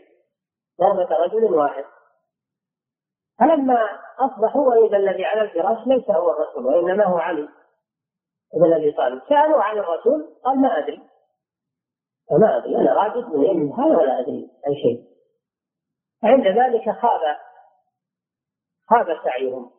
[0.82, 1.86] ضربة رجل واحد.
[3.40, 7.50] فلما أصبحوا وإذا الذي على الفراش ليس هو الرسول وإنما هو علي
[8.54, 9.22] بن أبي طالب.
[9.30, 11.02] سألوا عن الرسول قال ما أدري.
[12.30, 15.06] فما أدري أنا راجل من هذا ولا أدري أي شيء.
[16.24, 17.38] عند ذلك خاب
[18.90, 19.72] خاب سعيهم.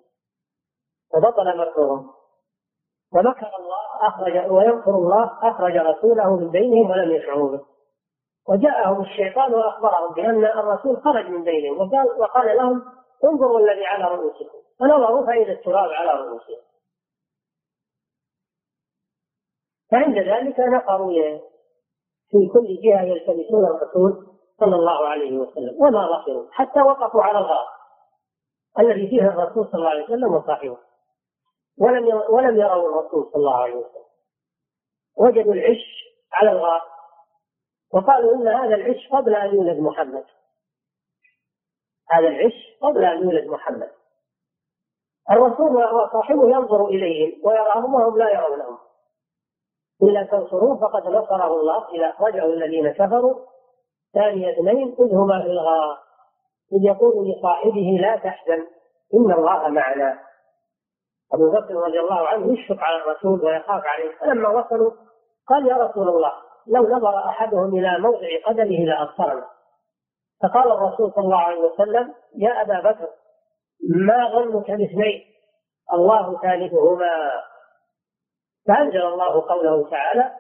[1.15, 2.11] وبطل مكرهم
[3.15, 7.65] ومكر الله أخرج ويمكر الله أخرج رسوله من بينهم ولم يشعروا به.
[8.49, 12.85] وجاءهم الشيطان وأخبرهم بأن الرسول خرج من بينهم وقال, وقال لهم
[13.25, 14.59] انظروا الذي على رؤوسكم.
[14.81, 16.61] فنظروا فإذا التراب على رؤوسهم.
[19.91, 21.13] فعند ذلك نفروا
[22.31, 24.27] في كل جهة يلتمسون الرسول
[24.61, 27.67] صلى الله عليه وسلم وما ظفروا حتى وقفوا على الغار.
[28.79, 30.86] الذي فيه الرسول صلى الله عليه وسلم وصاحبه.
[31.79, 34.07] ولم ولم يروا الرسول صلى الله عليه وسلم.
[35.17, 36.83] وجدوا العش على الغار.
[37.95, 40.25] وقالوا إن هذا العش قبل أن يولد محمد.
[42.11, 43.91] هذا العش قبل أن يولد محمد.
[45.31, 48.79] الرسول وصاحبه ينظر إليهم ويراهم وهم لا يرونهم.
[50.03, 53.35] إلا تنصروه فقد نصره الله اذا اخرجه الذين كفروا.
[54.15, 55.99] ثاني اثنين إذ هما في الغار.
[56.73, 58.67] إذ يقول لصاحبه لا تحزن
[59.15, 60.26] إن الله معنا.
[61.35, 64.19] أبو بكر رضي الله عنه يشفق على الرسول ويخاف عليه.
[64.19, 64.91] فلما وصلوا
[65.49, 66.33] قال يا رسول الله
[66.67, 69.47] لو نظر أحدهم إلى موضع قدمه لأبصرنا.
[70.43, 73.09] فقال الرسول صلى الله عليه وسلم يا أبا بكر
[74.07, 75.25] ما ظنك باثنين؟
[75.93, 77.33] الله ثالثهما.
[78.69, 80.33] فأنزل الله قوله تعالى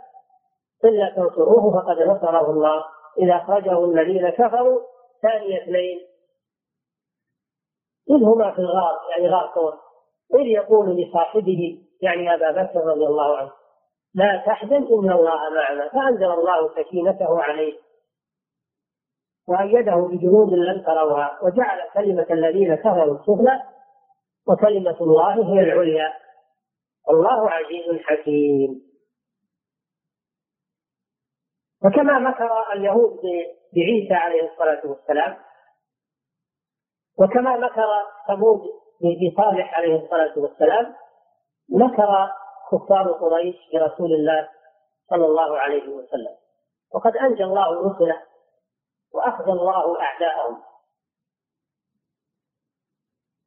[0.84, 2.84] إلا تنصروه فقد نصره الله.
[3.18, 4.80] إذا أخرجه الذين كفروا
[5.22, 6.00] ثاني اثنين.
[8.10, 9.85] إذ هما في الغار يعني غار ثور
[10.34, 13.52] إذ يقول لصاحبه يعني أبا بكر رضي الله عنه
[14.14, 15.88] لا تحزن إن الله معنا.
[15.88, 17.78] فأنزل الله سكينته عليه
[19.48, 23.62] وأيده بجنود لم تروها وجعل كلمة الذين كفروا السفلى
[24.48, 26.12] وكلمة الله هي العليا.
[27.08, 28.82] والله عزيز حكيم.
[31.84, 33.20] وكما مكر اليهود
[33.74, 35.36] بعيسى عليه الصلاة والسلام
[37.18, 37.86] وكما مكر
[38.28, 38.60] ثمود
[39.00, 40.94] بصالح عليه الصلاة والسلام
[41.68, 42.32] مكر
[42.72, 44.48] كفار قريش برسول الله
[45.10, 46.36] صلى الله عليه وسلم.
[46.94, 48.22] وقد أنجى الله رسله
[49.14, 50.62] وأخذ الله أعداءهم.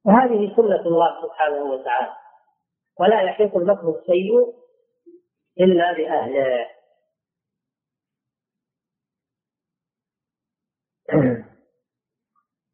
[0.05, 2.15] وهذه سنة الله سبحانه وتعالى.
[2.99, 4.53] ولا يحيط المكر السيء
[5.59, 6.69] إلا بأهله.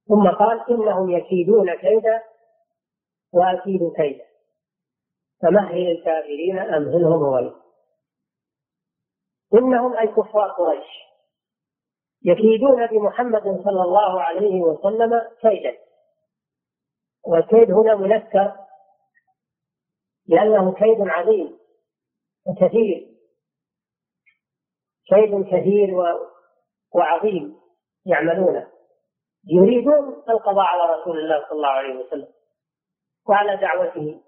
[0.07, 2.23] ثم قال إنهم يكيدون كيدا
[3.35, 4.25] وأكيد كيدا
[5.41, 7.55] فمهل الكافرين أمهلهم رويدا
[9.53, 10.87] إنهم أي كفار قريش.
[12.23, 15.77] يكيدون بمحمد صلى الله عليه وسلم كيدا.
[17.27, 18.55] والكيد هنا منكر
[20.27, 21.57] لأنه كيد عظيم
[22.47, 23.15] وكثير.
[25.09, 25.95] كيد كثير
[26.95, 27.59] وعظيم
[28.05, 28.71] يعملونه.
[29.47, 32.34] يريدون القضاء على رسول الله صلى الله عليه وسلم.
[33.29, 34.21] وعلى دعوته.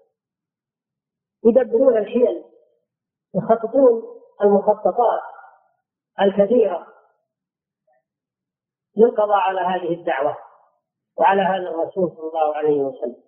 [1.44, 2.44] يدبرون الحيل
[3.34, 5.22] يخططون المخططات
[6.20, 6.86] الكثيرة
[8.96, 10.38] للقضاء على هذه الدعوة
[11.16, 13.22] وعلى هذا الرسول صلى الله عليه وسلم.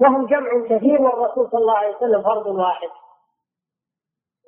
[0.00, 2.88] وهم جمع كثير والرسول صلى الله عليه وسلم فرد واحد.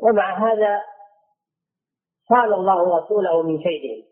[0.02, 0.82] ومع هذا
[2.30, 4.08] قال الله رسوله من كيدهم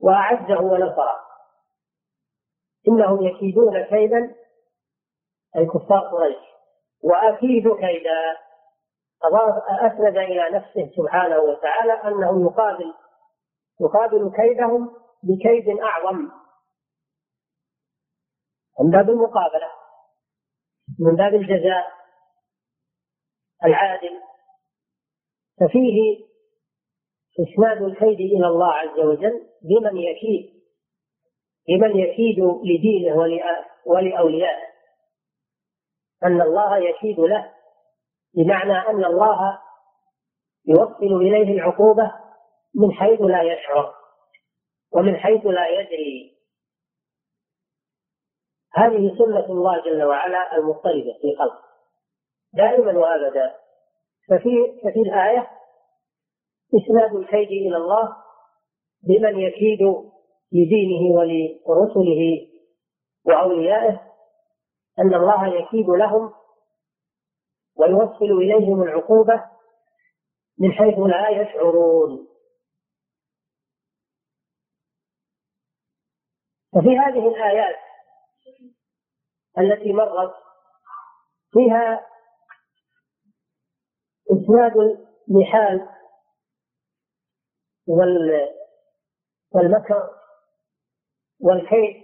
[0.00, 1.27] وأعزه ونصره.
[2.88, 4.34] إنهم يكيدون كيدا
[5.56, 6.48] أي كفار قريش.
[7.04, 8.36] وأكيد كيدا.
[9.86, 12.94] أسند إلى نفسه سبحانه وتعالى أنه يقابل
[13.80, 16.30] يقابل كيدهم بكيد أعظم.
[18.80, 19.70] من باب المقابلة.
[20.98, 21.86] من باب الجزاء
[23.64, 24.20] العادل.
[25.60, 26.28] ففيه
[27.40, 30.57] إسناد الكيد إلى الله عز وجل بمن يكيد.
[31.68, 33.16] بمن يكيد لدينه
[33.86, 34.68] ولأوليائه.
[36.24, 37.52] أن الله يكيد له
[38.34, 39.58] بمعنى أن الله
[40.66, 42.12] يوصل إليه العقوبة
[42.74, 43.94] من حيث لا يشعر
[44.92, 46.38] ومن حيث لا يدري.
[48.74, 51.64] هذه سنة الله جل وعلا المضطردة في خلقه
[52.52, 53.54] دائما وأبدا.
[54.28, 55.50] ففي ففي الآية
[56.74, 58.16] إسناد الكيد إلى الله
[59.02, 59.78] بمن يكيد
[60.52, 62.48] لدينه ولرسله
[63.24, 64.00] وأوليائه
[64.98, 66.32] أن الله يكيد لهم
[67.76, 69.50] ويوصل إليهم العقوبة
[70.58, 72.28] من حيث لا يشعرون.
[76.72, 77.76] ففي هذه الآيات
[79.58, 80.34] التي مرت
[81.52, 82.06] فيها
[84.32, 84.72] إسناد
[85.28, 85.88] المحال
[89.52, 90.17] والمكر
[91.40, 92.02] والكيد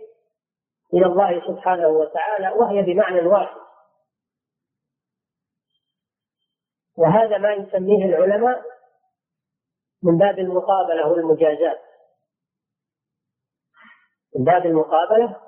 [0.94, 3.56] إلى الله سبحانه وتعالى وهي بمعنى واحد.
[6.96, 8.62] وهذا ما يسميه العلماء
[10.02, 11.80] من باب المقابلة والمجازات
[14.36, 15.40] من باب المقابلة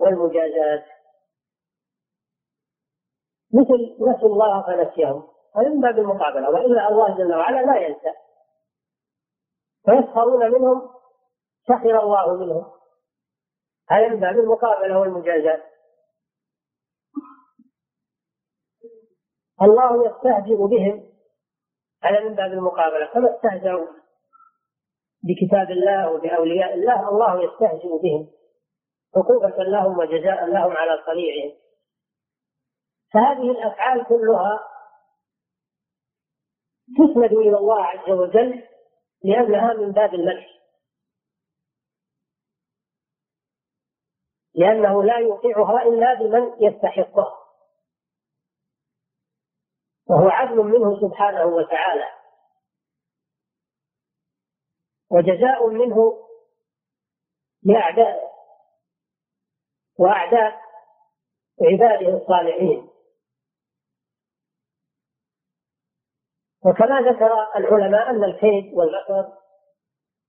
[0.00, 0.84] والمجازات
[3.54, 8.12] مثل نسوا الله فنسيهم هذا من باب المقابلة وإلا الله جل وعلا لا ينسى.
[9.84, 10.90] فيسخرون منهم
[11.68, 12.73] سخر الله منهم.
[13.94, 15.62] هذا من باب المقابلة والمجازات
[19.62, 21.14] الله يستهزئ بهم.
[22.02, 23.86] هذا من باب المقابلة؟ كما استهزأوا
[25.22, 28.30] بكتاب الله وبأولياء الله الله يستهزئ بهم.
[29.16, 31.56] عقوبة لهم وجزاء لهم على صنيعهم.
[33.12, 34.60] فهذه الأفعال كلها
[36.98, 38.62] تسند إلى الله عز وجل
[39.24, 40.53] لأنها من باب المدح.
[44.54, 47.38] لأنه لا يوقعها إلا بمن يستحقه
[50.06, 52.10] وهو عدل منه سبحانه وتعالى.
[55.10, 56.28] وجزاء منه
[57.62, 58.30] لأعدائه
[59.98, 60.60] وأعداء
[61.62, 62.90] عباده الصالحين.
[66.64, 69.32] وكما ذكر العلماء أن الكيد والمكر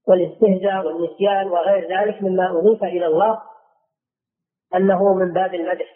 [0.08, 3.55] والإستهزاء والنسيان وغير ذلك مما أضيف إلى الله
[4.76, 5.96] أنه من باب المدح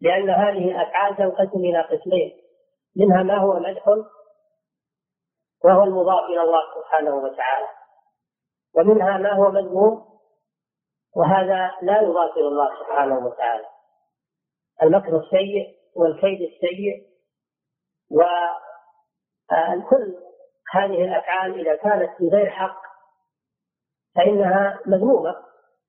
[0.00, 2.40] لأن هذه الأفعال تنقسم إلى قسمين
[2.96, 3.88] منها ما هو مدح
[5.64, 7.68] وهو المضاف إلى الله سبحانه وتعالى
[8.76, 10.08] ومنها ما هو مذموم
[11.16, 13.64] وهذا لا يضاف إلى الله سبحانه وتعالى
[14.82, 17.08] المكر السيء والكيد السيء
[18.10, 20.18] وكل
[20.72, 22.82] هذه الأفعال إذا كانت بغير حق
[24.16, 25.36] فإنها مذمومة.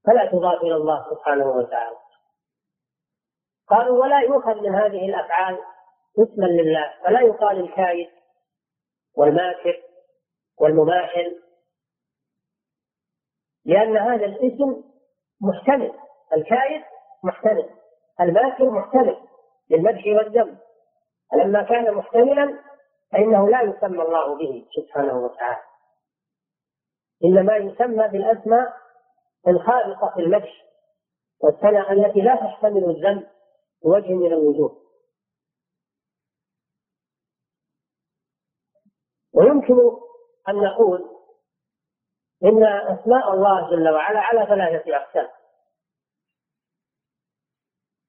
[0.06, 1.98] فلا تضاف إلى الله سبحانه وتعالى.
[3.68, 5.60] قالوا ولا يؤخذ من هذه الأفعال
[6.20, 8.10] اسما لله فلا يقال الكائد
[9.18, 9.82] والماكر
[10.60, 11.42] والمماحل
[13.66, 14.84] لأن هذا الاسم
[15.42, 15.94] محتمل
[16.34, 16.84] الكائد
[17.24, 17.70] محتمل
[18.22, 19.18] الماكر محتمل
[19.70, 20.58] للمدح والذم
[21.32, 22.60] فلما كان محتملا
[23.12, 25.64] فإنه لا يسمى الله به سبحانه وتعالى.
[27.26, 28.74] إنما يسمى بالأسماء
[29.48, 30.66] الخالقة في المدح
[31.40, 33.28] والثناء التي لا تحتمل الذم
[33.84, 34.82] بوجه من الوجوه.
[39.34, 39.76] ويمكن
[40.50, 41.20] أن نقول
[42.44, 45.30] إن أسماء الله جل وعلا على ثلاثة أقسام.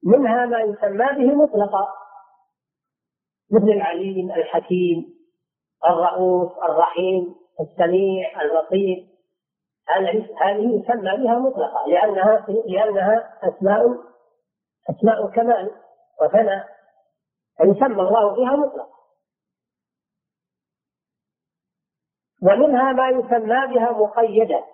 [0.03, 1.89] منها ما يسمى به مطلقا
[3.51, 5.21] مثل العليم الحكيم
[5.85, 9.10] الرؤوف الرحيم السميع اللطيف
[9.97, 13.83] هذه يسمى بها مطلقا لأنها لأنها أسماء
[14.91, 15.71] أسماء كمال
[16.23, 16.69] وثناء
[17.57, 19.01] فيسمى الله بها مطلقا
[22.43, 24.65] ومنها ما يسمى بها مقيدة.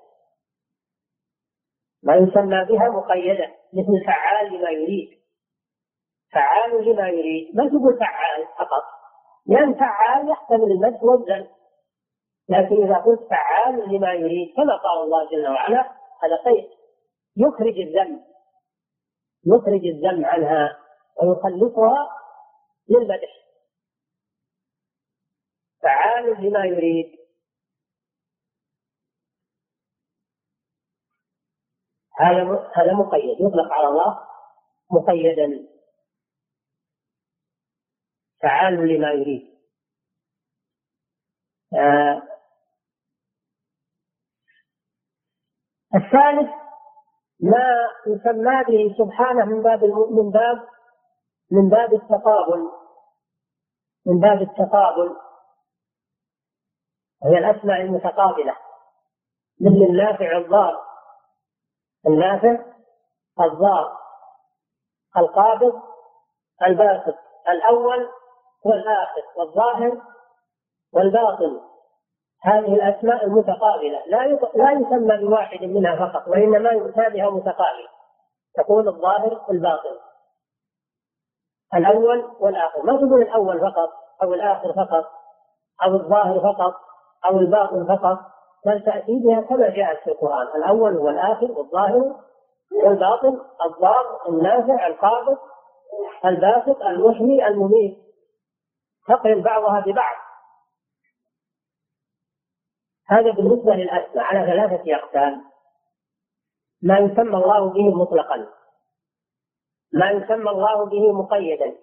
[2.02, 5.18] ما يسمى بها مقيدة مثل فعال لما يريد.
[6.32, 8.84] فعال لما يريد ما تقول فعال فقط؟
[9.46, 11.48] لأن فعال يحتمل المدح والذم.
[12.48, 15.80] لكن إذا قلت فعال لما يريد كما قال الله جل وعلا
[16.22, 16.70] هذا قيد
[17.36, 18.24] يخرج الذم
[19.46, 20.78] يخرج الذم عنها
[21.22, 22.08] ويخلصها
[22.88, 23.46] للمدح
[25.82, 27.16] فعال لما يريد.
[32.18, 34.28] هذا هذا مقيد يطلق على الله
[34.90, 35.68] مقيدا.
[38.42, 39.56] فعال لما يريد.
[41.74, 42.22] آه
[45.96, 46.50] الثالث
[47.40, 50.68] ما يسمى به سبحانه من باب من باب
[51.50, 52.70] من باب التقابل
[54.06, 55.16] من باب التقابل.
[57.22, 58.56] وهي الأسماء المتقابلة.
[59.60, 60.82] مثل النافع الضار.
[62.06, 62.64] النافع
[63.40, 63.98] الضار.
[65.16, 65.82] القابض
[66.66, 67.14] الباسط.
[67.48, 68.08] الأول
[68.64, 69.22] والآخر.
[69.36, 70.02] والظاهر
[70.92, 71.60] والباطن.
[72.46, 74.02] هذه الأسماء المتقابلة.
[74.06, 77.88] لا لا يسمى بواحد منها فقط وإنما يؤتى بها متقابلة
[78.56, 79.96] تقول الظاهر والباطن.
[81.74, 82.82] الأول والآخر.
[82.82, 83.90] ما تقول الأول فقط
[84.22, 85.04] أو الآخر فقط
[85.84, 86.74] أو الظاهر فقط
[87.24, 88.18] أو الباطن فقط.
[88.66, 90.46] بل تأتي بها كما جاءت في القرآن.
[90.56, 92.14] الأول والآخر والظاهر
[92.84, 95.38] والباطن الضار النافع القابض
[96.24, 97.98] الباسط المحيي المميت.
[99.08, 100.25] تقرن بعضها ببعض.
[103.08, 105.44] هذا بالنسبة للأسماء على ثلاثة أقسام.
[106.82, 108.48] ما يسمى الله به مطلقا.
[109.92, 111.76] ما يسمى الله به مقيدا.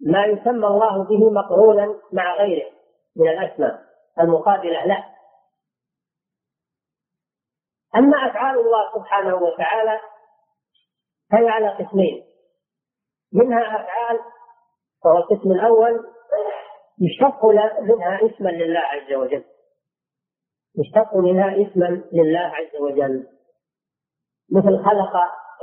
[0.00, 2.70] ما يسمى الله به مقرونا مع غيره
[3.16, 3.82] من الأسماء
[4.20, 5.04] المقابلة له.
[7.96, 10.00] أما أفعال الله سبحانه وتعالى
[11.30, 12.24] فهي على قسمين.
[13.32, 14.20] منها أفعال
[15.04, 16.06] وهو القسم الأول
[17.00, 17.44] يشتق
[17.80, 19.44] منها اسما لله عز وجل.
[20.78, 23.26] يشتق منها اسما لله عز وجل.
[24.52, 25.12] مثل خلق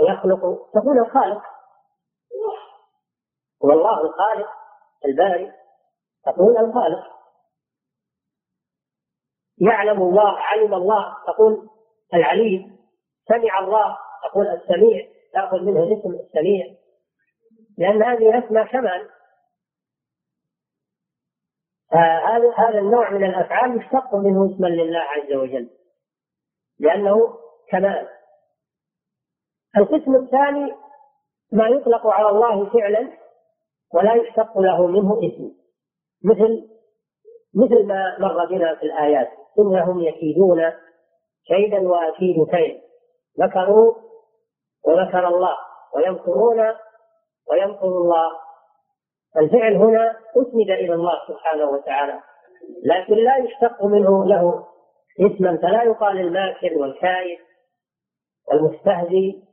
[0.09, 1.41] يخلق تكون الخالق.
[3.65, 4.49] هو الله الخالق
[5.05, 5.51] الباري
[6.25, 7.15] تقول الخالق.
[9.57, 11.69] يعلم الله علم الله تقول
[12.13, 12.77] العليم.
[13.27, 15.07] سمع الله تقول السميع.
[15.33, 16.75] تأخذ منه الاسم السميع.
[17.77, 19.09] لأن هذه أسماء كمال
[21.97, 25.69] هذا هذا النوع من الأفعال يشتق منه اسما لله عز وجل.
[26.79, 27.37] لأنه
[27.69, 28.07] كمال
[29.77, 30.75] القسم الثاني
[31.51, 33.11] ما يطلق على الله فعلا
[33.93, 35.51] ولا يشتق له منه اسم.
[36.23, 36.69] مثل
[37.55, 39.29] مثل ما مر بنا في الآيات.
[39.59, 40.71] إنهم يكيدون
[41.47, 42.81] كيدا وأكيد كيد.
[43.39, 43.93] ذكروا
[44.85, 45.57] وذكر الله.
[45.95, 46.59] ويمكرون
[47.49, 48.44] ويمكر الله.
[49.37, 52.19] الفعل هنا أسند إلى الله سبحانه وتعالى
[52.85, 54.65] لكن لا يشتق منه له
[55.19, 57.39] اسما فلا يقال الماكر والكائد
[58.47, 59.43] والمستهزي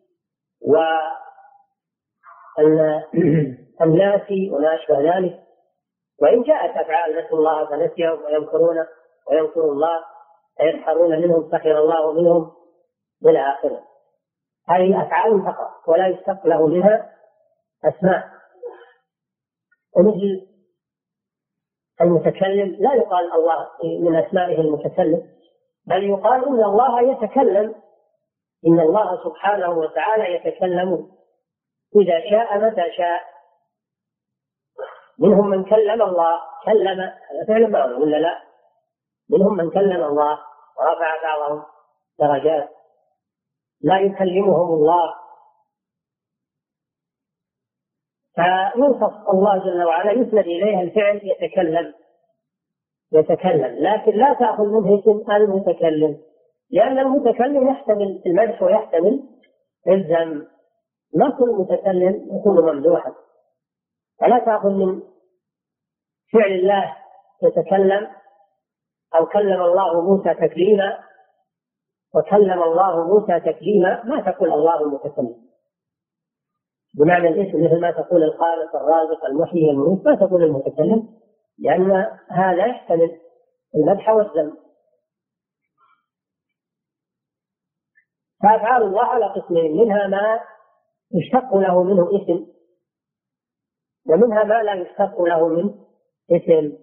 [3.81, 5.43] والناسي وما أشبه ذلك.
[6.23, 8.87] وإن جاءت أفعال نسوا الله فنسيهم ويمكرون
[9.31, 10.05] ويمكر الله
[10.57, 12.53] فيسخرون منهم سخر الله منهم
[13.25, 13.83] إلى آخره.
[14.69, 17.13] هذه أفعال فقط ولا يشتق له منها
[17.85, 18.42] أسماء.
[19.97, 20.47] ومثل
[22.01, 23.69] المتكلم لا يقال الله
[24.01, 25.29] من أسمائه المتكلم
[25.87, 27.75] بل يقال إن الله يتكلم
[28.67, 31.09] إن الله سبحانه وتعالى يتكلم
[31.97, 33.21] إذا شاء متى شاء.
[35.19, 38.43] منهم من كلم الله كلم هذا فعل معروف ولا لا؟
[39.31, 40.39] منهم من كلم الله
[40.79, 41.63] ورفع بعضهم
[42.19, 42.69] درجات.
[43.81, 45.15] لا يكلمهم الله.
[48.35, 51.95] فيوصف الله جل وعلا يسند اليه الفعل يتكلم.
[53.13, 53.77] يتكلم.
[53.79, 56.19] لكن لا تأخذ منه اسم المتكلم.
[56.71, 59.23] لأن المتكلم يحتمل المدح ويحتمل
[59.89, 60.47] الذم.
[61.15, 63.13] ما كل متكلم يكون ممدوحا.
[64.21, 65.03] فلا تأخذ من
[66.33, 66.97] فعل الله
[67.43, 68.09] يتكلم
[69.21, 70.99] أو كلم الله موسى تكليما.
[72.15, 74.05] وكلم الله موسى تكليما.
[74.05, 75.42] ما تقول الله المتكلم
[76.95, 81.09] بمعنى الاسم مثل ما تقول الخالق الرازق المحيي المميت ما تقول المتكلم
[81.59, 83.19] لأن هذا يحتمل
[83.75, 84.57] المدح والذم
[88.43, 90.41] فأفعال الله على قسمين منها ما
[91.15, 92.47] يشتق له منه اسم
[94.09, 95.75] ومنها ما لا يشتق له منه
[96.31, 96.83] اسم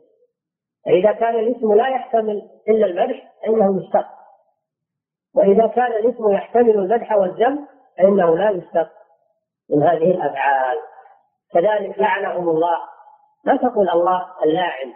[0.86, 4.08] فإذا كان الاسم لا يحتمل إلا المدح فإنه يشتق.
[5.36, 8.92] وإذا كان الاسم يحتمل المدح والذم فإنه لا يشتق.
[9.70, 10.78] من هذه الأفعال.
[11.54, 12.80] كذلك لعنهم الله.
[13.46, 14.94] لا تقول الله اللاعن.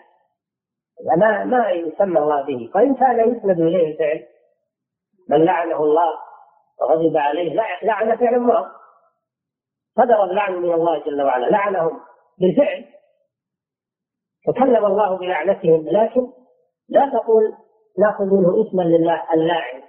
[1.18, 2.72] ما ما يسمى الله به.
[2.76, 4.28] وان كان يسند إليه الفعل
[5.30, 6.20] من لعنه الله
[6.82, 7.54] وغضب عليه
[7.84, 8.72] لعن فعل الله.
[9.96, 11.46] صدر اللعن من الله جل وعلا.
[11.46, 12.00] لعنهم
[12.40, 12.86] بالفعل.
[14.48, 15.90] تكلم الله بلعنتهم.
[15.90, 16.28] لكن
[16.90, 17.54] لا تقول
[18.00, 19.84] ناخذ منه اسما لله اللاعن.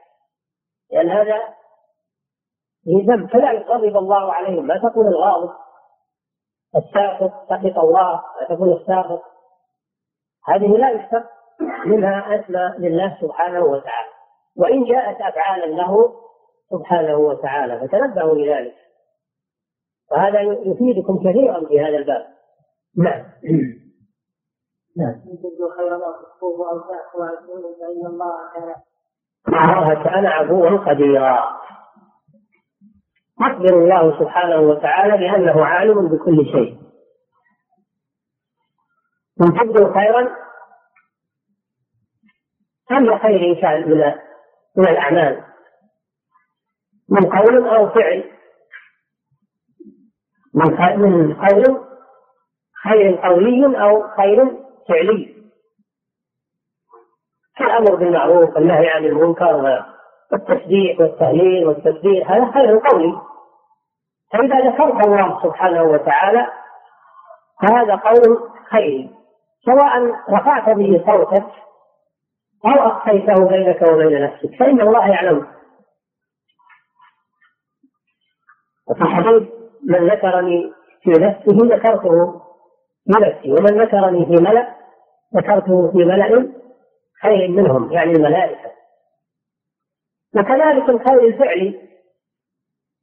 [0.91, 1.55] لأن هذا
[2.85, 4.67] في ذنب كذلك غضب الله عليهم.
[4.67, 5.51] ما تقول الغاضب
[6.77, 9.23] الساخط سخط الله ما تقول الساخط
[10.49, 11.25] هذه لا يشتق
[11.87, 14.09] منها أسماء لله سبحانه وتعالى.
[14.57, 16.13] وإن جاءت أفعالا له
[16.71, 18.75] سبحانه وتعالى فتنبهوا لذلك.
[20.13, 22.27] وهذا يفيدكم كثيرا في هذا الباب.
[22.97, 23.25] نعم.
[24.97, 25.23] نعم.
[28.07, 31.65] الله كان كان عفوا قديرا.
[33.41, 36.79] أخبر الله سبحانه وتعالى بأنه عالم بكل شيء.
[39.41, 40.45] إن تبدوا خيرا
[42.93, 44.15] أي خير كان من
[44.77, 45.45] من الأعمال؟
[47.09, 48.25] من قول أو فعل؟
[50.55, 51.85] من من قول
[52.83, 54.57] خير قولي أو خير
[54.89, 55.35] فعلي؟
[57.57, 59.85] كالأمر بالمعروف والنهي عن المنكر
[60.33, 63.21] والتسبيح والتهليل والتكبير هذا خير قولي.
[64.35, 66.47] فإذا ذكرت الله سبحانه وتعالى
[67.63, 69.09] فهذا قول خير.
[69.65, 71.47] سواء رفعت به صوتك
[72.67, 75.47] أو أخفيته بينك وبين نفسك فإن الله يعلم.
[78.89, 79.43] وفي حديث
[79.85, 80.73] من ذكرني
[81.03, 82.41] في نفسه ذكرته
[83.05, 84.75] في نفسي ومن ذكرني في ملأ
[85.37, 86.53] ذكرته في ملأ
[87.23, 87.93] خير منهم.
[87.93, 88.71] يعني الملائكة.
[90.37, 91.89] وكذلك الخير الفعلي.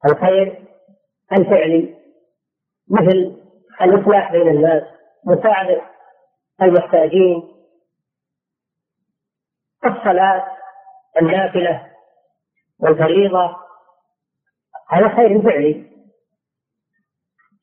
[0.05, 0.70] الخير
[1.33, 1.95] الفعلي
[2.89, 3.41] مثل
[3.81, 4.83] الإصلاح بين الناس
[5.25, 5.81] مساعدة
[6.61, 7.51] المحتاجين
[9.85, 10.47] الصلاة
[11.21, 11.87] النافلة
[12.79, 13.55] والفريضة
[14.89, 15.91] هذا خير فعلي.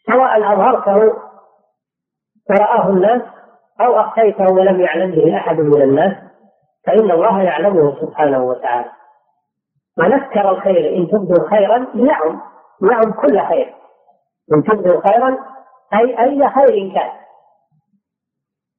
[0.07, 0.97] سواء أظهرته
[2.51, 3.23] ورآه الناس
[3.81, 6.17] أو أخفيته ولم يعلم به أحد من الناس
[6.87, 8.91] فإن الله يعلمه سبحانه وتعالى.
[9.99, 12.41] ونذكر الخير إن تبدوا خيرا نعم
[12.83, 13.75] نعم كل خير.
[14.53, 15.39] إن تبدوا خيرا
[15.95, 17.11] أي أي خير كان.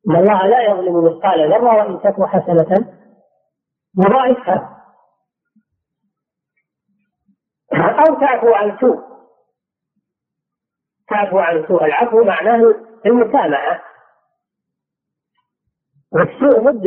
[0.09, 2.93] إن الله لا يظلم مثقال ذرة وإن تكن حسنة
[3.99, 4.83] يضاعفها
[7.73, 8.99] أو تعفو عن سوء.
[11.09, 11.85] تعفو عن سوء.
[11.85, 12.75] العفو معناه
[13.05, 13.83] المسامحة.
[16.11, 16.83] والسوء ضد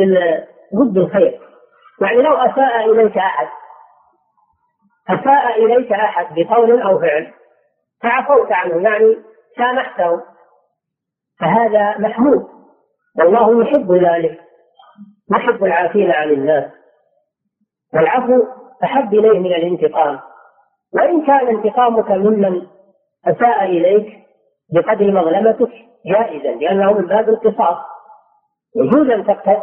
[0.74, 1.48] ضد الخير.
[2.02, 3.61] يعني لو أساء إليك أحد
[5.10, 7.32] أساء إليك أحد بقول أو فعل؟
[8.02, 9.16] فعفوت عنه يعني
[9.56, 10.22] سامحته.
[11.40, 12.48] فهذا محمود.
[13.18, 14.40] والله يحب ذلك.
[15.32, 16.70] يحب العافين عن الناس.
[17.94, 18.46] والعفو
[18.84, 20.20] أحب إليه من الانتقام.
[20.94, 22.66] وإن كان انتقامك ممن
[23.26, 24.26] أساء إليك
[24.72, 25.72] بقدر مظلمتك
[26.06, 27.78] جائزا لأنه من باب القصاص.
[28.76, 29.62] يجوز أن تقتص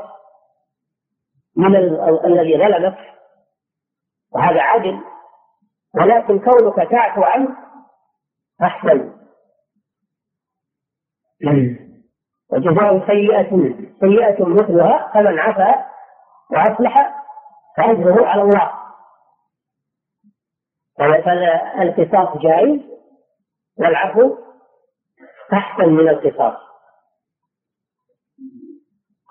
[1.58, 1.76] من
[2.26, 2.98] الذي ظلمك.
[4.34, 5.00] وهذا عدل.
[5.96, 7.58] ولكن كونك تعفو عنه
[8.62, 9.14] أحسن.
[12.52, 13.50] وجزاء سيئة
[14.00, 15.86] سيئة مثلها فمن عفا
[16.52, 17.24] وأصلح
[17.78, 18.72] فأجره على الله.
[20.98, 22.82] فالقصاص جائز
[23.80, 24.38] والعفو
[25.54, 26.60] أحسن من القصاص.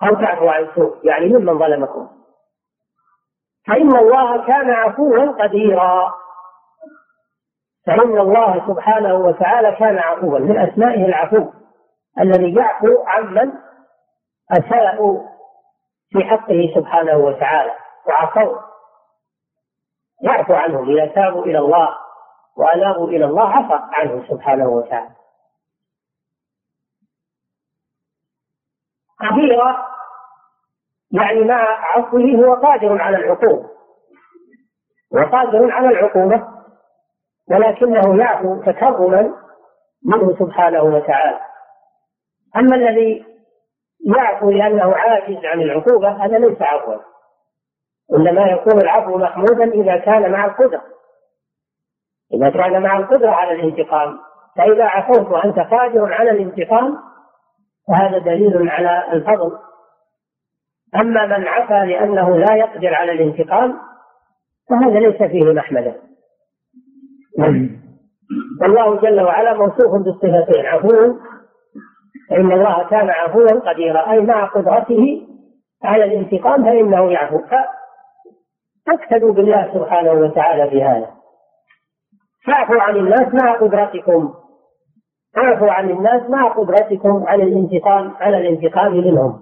[0.03, 2.09] أو تعفو عن سوء يعني ممن ظلمكم.
[3.67, 6.13] فإن الله كان عفوا قديرا.
[7.85, 11.45] فإن الله سبحانه وتعالى كان عفوا من أسمائه العفو
[12.19, 13.51] الذي يعفو عمن
[14.51, 15.27] أساءوا
[16.09, 17.71] في حقه سبحانه وتعالى
[18.07, 18.57] وعصوا
[20.21, 21.97] يعفو عنهم إذا تابوا إلى الله
[22.57, 25.15] وأنابوا إلى الله عفى عنهم سبحانه وتعالى.
[29.21, 29.85] كبيرة
[31.11, 31.61] يعني مع
[31.95, 33.69] عفوه هو قادر على العقوبة.
[35.11, 36.58] وقادر على العقوبة
[37.51, 39.33] ولكنه يعفو تكرما
[40.05, 41.39] منه سبحانه وتعالى.
[42.55, 43.25] أما الذي
[44.15, 46.95] يعفو لأنه عاجز عن العقوبة هذا ليس عفوا.
[48.13, 50.81] إنما يكون العفو محمودا إذا كان مع القدرة.
[52.33, 54.19] إذا كان مع القدرة على الانتقام.
[54.57, 56.97] فإذا عفوت وأنت قادر على الانتقام
[57.87, 59.57] فهذا دليل على الفضل.
[60.95, 63.79] أما من عفا لأنه لا يقدر على الانتقام
[64.69, 66.08] فهذا ليس فيه محمدا
[68.61, 71.15] والله جل وعلا موصوف بالصفتين عفو
[72.29, 75.27] فإن الله كان عفوا قديرا أي مع قدرته
[75.83, 77.39] على الانتقام فإنه يعفو.
[78.87, 81.07] فاقتدوا بالله سبحانه وتعالى في هذا.
[82.45, 84.33] فاعفوا عن الناس مع قدرتكم.
[85.37, 89.41] اعفوا عن الناس مع قدرتكم على الانتقام على الانتقام منهم.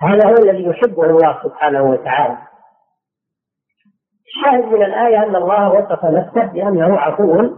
[0.00, 2.38] هذا هو الذي يحبه الله سبحانه وتعالى.
[4.36, 7.50] الشاهد من الآية أن الله وصف نفسه بأنه عفو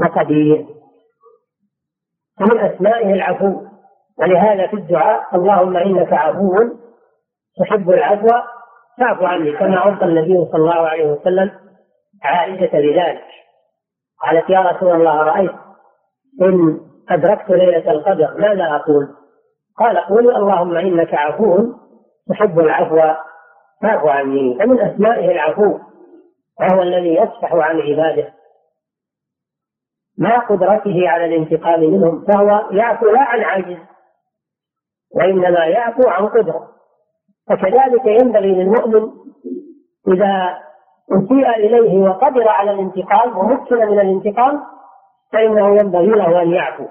[0.00, 0.66] وقدير
[2.40, 3.60] ومن أسمائه العفو.
[4.18, 6.58] ولهذا في الدعاء اللهم إنك عفو
[7.60, 8.28] تحب العفو
[8.98, 9.52] فاعف عني.
[9.52, 11.50] كما أوصى النبي صلى الله عليه وسلم
[12.22, 13.24] عائشة بذلك
[14.22, 15.52] قالت يا رسول الله رأيت
[16.42, 19.08] إن أدركت ليلة القدر ماذا أقول؟
[19.78, 21.58] قال قولي اللهم إنك عفو
[22.28, 23.00] تحب العفو
[23.82, 25.78] فاعف عني فمن أسمائه العفو
[26.60, 28.34] وهو الذي يصفح عن عباده.
[30.18, 33.78] مع قدرته على الانتقام منهم فهو يعفو لا عن عجز
[35.14, 36.68] وإنما يعفو عن قدرة.
[37.48, 39.10] فكذلك ينبغي للمؤمن
[40.08, 40.58] إذا
[41.10, 44.62] أسيء إليه وقدر على الانتقام ومكن من الانتقام
[45.32, 46.86] فإنه ينبغي له أن يعفو.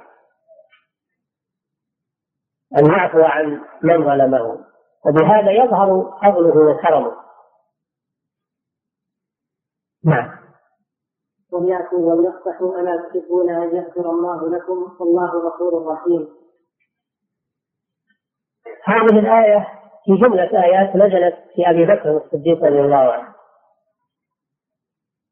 [2.78, 4.71] أن يعفو عن من ظلمه.
[5.06, 7.16] وبهذا يظهر فضله وكرمه.
[10.06, 10.42] نعم.
[11.52, 16.28] وليعفوا وليصفحوا ألا تحبون أن يغفر الله لكم والله غفور رحيم.
[18.84, 19.68] هذه الآية
[20.06, 23.34] في جملة آيات نزلت في أبي بكر الصديق رضي الله عنه.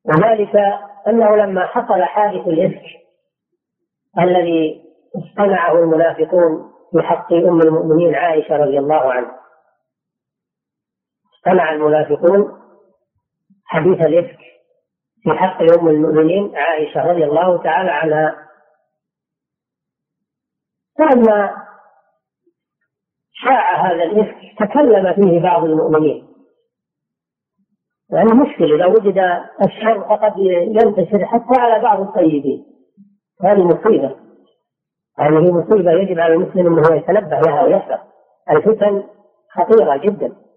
[0.05, 0.55] وذلك
[1.07, 2.85] أنه لما حصل حادث الإفك
[4.19, 9.39] الذي اصطنعه المنافقون في حق أم المؤمنين عائشة رضي الله عنها.
[11.49, 12.59] اصطنع المنافقون
[13.65, 14.39] حديث الإفك.
[15.23, 18.35] في حق أم المؤمنين عائشة رضي الله تعالى عنها.
[20.97, 21.55] فلما
[23.31, 26.27] شاع هذا الإفك تكلم فيه بعض المؤمنين.
[28.11, 29.17] يعني مشكلة إذا وجد
[29.65, 32.65] الشر فقد ينتشر حتى على بعض الطيبين.
[33.43, 34.15] هذه مصيبة.
[35.19, 37.99] هذه مصيبة يجب على المسلم أنه يتنبه لها ويحذر.
[38.51, 39.03] الفتن
[39.51, 40.48] خطيرة جدا.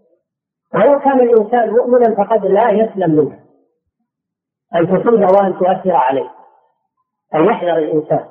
[0.75, 3.39] ولو كان الإنسان مؤمنا فقد لا يسلم منها
[4.75, 6.31] أن تصيبه وأن تؤثر عليه.
[7.35, 8.29] أن يحذر الإنسان.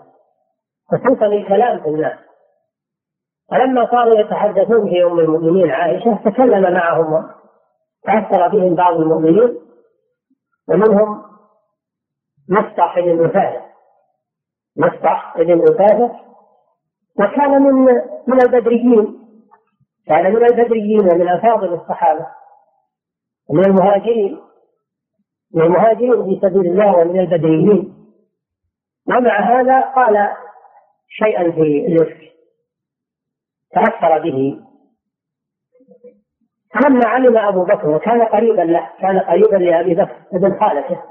[0.92, 2.18] خصوصا الكلام في الناس.
[3.52, 7.30] فلما صاروا يتحدثون في أم المؤمنين عائشة تكلم معهم
[8.04, 9.58] تأثر بهم بعض المؤمنين
[10.70, 11.24] ومنهم
[12.50, 13.62] مفتح بن أسادة
[14.78, 16.12] مفتح بن أسادة
[17.20, 19.21] وكان من من البدريين.
[20.08, 22.28] كان من البدريين ومن أفاضل الصحابة
[23.50, 24.40] ومن المهاجرين
[25.54, 27.96] من المهاجرين في سبيل الله ومن البدريين
[29.08, 30.32] ومع هذا قال
[31.10, 32.32] شيئا في الإفك
[33.72, 34.60] تأثر به.
[36.74, 41.02] فلما علم أبو بكر وكان قريبا له كان قريبا لأبي بكر ابن خالته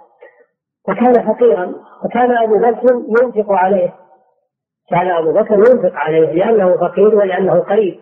[0.88, 1.74] وكان فقيرا
[2.04, 3.94] وكان أبو بكر ينفق عليه.
[4.90, 8.00] كان أبو بكر ينفق عليه لأنه فقير ولأنه قريب.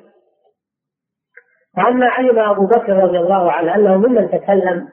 [1.76, 4.88] فلما علم أبو بكر رضي الله عنه أنه ممن تكلم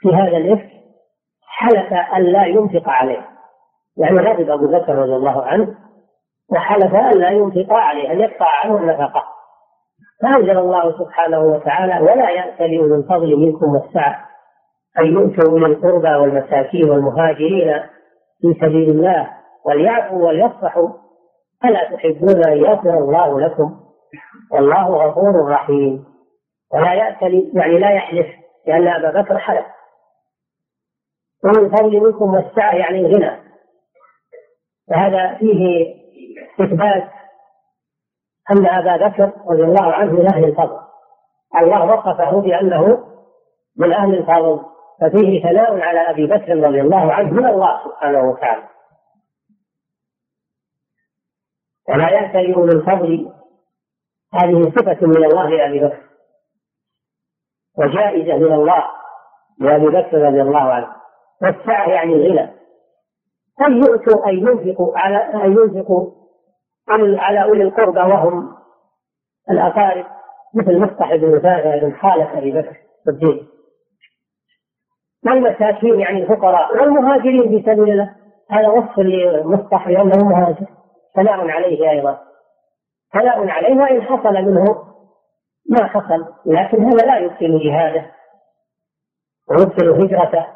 [0.00, 0.70] في هذا الإفك
[1.46, 3.26] حلف أن لا ينفق عليه.
[3.96, 5.74] يعني غضب أبو بكر رضي الله عنه
[6.52, 9.24] وحلف أن لا ينفق عليه أن يقطع عنه النفقة.
[10.22, 14.24] فأنزل الله سبحانه وتعالى ولا يأتل أولو الفضل منكم والسعة
[15.00, 17.80] أن يؤتوا أولي القربى والمساكين والمهاجرين
[18.40, 19.30] في سبيل الله
[19.64, 20.88] وليعفوا وليصفحوا.
[21.64, 23.87] ألا تحبون أن يغفر الله لكم؟
[24.50, 26.04] والله غفور رحيم.
[26.72, 28.26] ولا يأتل يعني لا يحلف
[28.66, 29.66] لأن أبا بكر حلف.
[31.44, 33.40] أولي الفضل منكم والسعة يعني الغنى
[34.90, 35.94] فهذا فيه
[36.60, 37.10] إثبات
[38.50, 40.78] أن أبا بكر رضي الله عنه من أهل الفضل.
[41.60, 43.04] الله وصفه بأنه
[43.76, 44.64] من أهل الفضل.
[45.00, 48.68] ففيه ثناء على أبي بكر رضي الله عنه من الله سبحانه وتعالى.
[51.88, 53.32] ولا يأتي أولو الفضل
[54.34, 56.02] هذه صفة من الله لأبي بكر.
[57.78, 58.84] وجائزة من الله
[59.60, 60.88] لأبي بكر رضي الله عنه.
[61.42, 62.58] والسعة يعني الغنى.
[63.66, 66.10] أن يؤتوا أن ينفقوا على أن ينفقوا
[67.18, 68.56] على أولي القربى وهم
[69.50, 70.06] الأقارب؟
[70.54, 72.76] مثل مصطح بن رفاعة بن خالة أبي بكر
[73.08, 73.46] الصديق.
[75.26, 78.14] والمساكين يعني الفقراء والمهاجرين في سبيل الله؟
[78.50, 80.66] هذا وصف لمصطح لأنه مهاجر.
[81.16, 82.18] ثناء عليه أيضا.
[83.12, 84.64] ثناء عليه وإن حصل منه
[85.68, 88.10] ما حصل لكن هذا لا يبطل جهاده.
[89.50, 90.46] ويبطل هجرته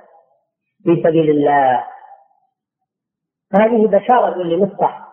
[0.85, 1.85] في سبيل الله.
[3.55, 5.09] هذه بشارة لمصطح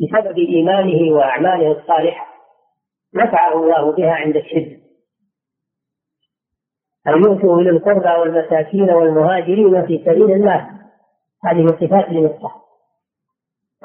[0.00, 2.26] بسبب إيمانه وأعماله الصالحة.
[3.14, 4.84] نفعه الله بها عند الشدة
[7.06, 10.70] أن يؤتوا إلى القربى والمساكين والمهاجرين في سبيل الله.
[11.44, 12.56] هذه صفات لمصطح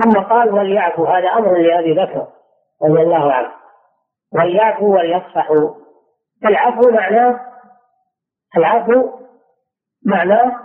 [0.03, 2.38] ثم قال وليعفوا هذا أمر لأبي بكر.
[2.83, 3.51] رضي الله عنه.
[4.33, 5.75] وليعفوا وليصفحوا
[6.45, 7.39] العفو معناه
[8.57, 9.09] العفو
[10.05, 10.59] معناه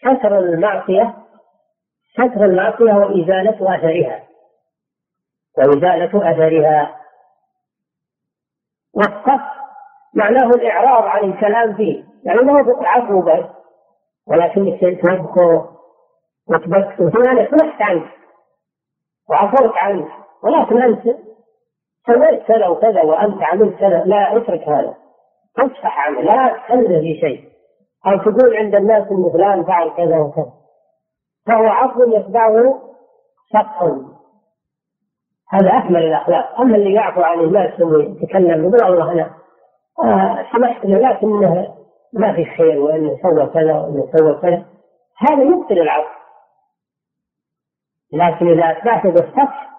[0.00, 1.14] ستر المعصية
[2.12, 4.22] ستر المعصية وإزالة أثرها.
[5.58, 7.00] وإزالة أثرها.
[8.94, 9.42] والصف
[10.14, 12.04] معناه الإعراض عن الكلام فيه.
[12.24, 13.44] يعني لا عفو بس.
[14.26, 15.62] ولكن تبكوا
[16.48, 18.21] وتبكت وأنا سمحت عنك
[19.32, 20.08] وعفوت عنك
[20.42, 21.02] ولكن أنت
[22.06, 24.94] سويت كذا وكذا وأنت عملت كذا لا أترك هذا.
[25.58, 27.44] اصفح عنه لا تخلي في شيء.
[28.06, 30.52] أو تقول عند الناس أن فلان فعل كذا وكذا.
[31.46, 32.82] فهو عفو يتبعه
[33.52, 33.82] سطح
[35.52, 36.60] هذا أكمل الأخلاق.
[36.60, 39.30] أما اللي يعفو عن الناس ثم يتكلم يقول الله أنا
[40.04, 41.74] آه سمحت له لكنه
[42.12, 44.64] ما في خير وأنه سوى كذا وأنه سوى كذا.
[45.18, 46.21] هذا يبطل العفو.
[48.12, 49.70] لكن إذا أتبعته بالسطح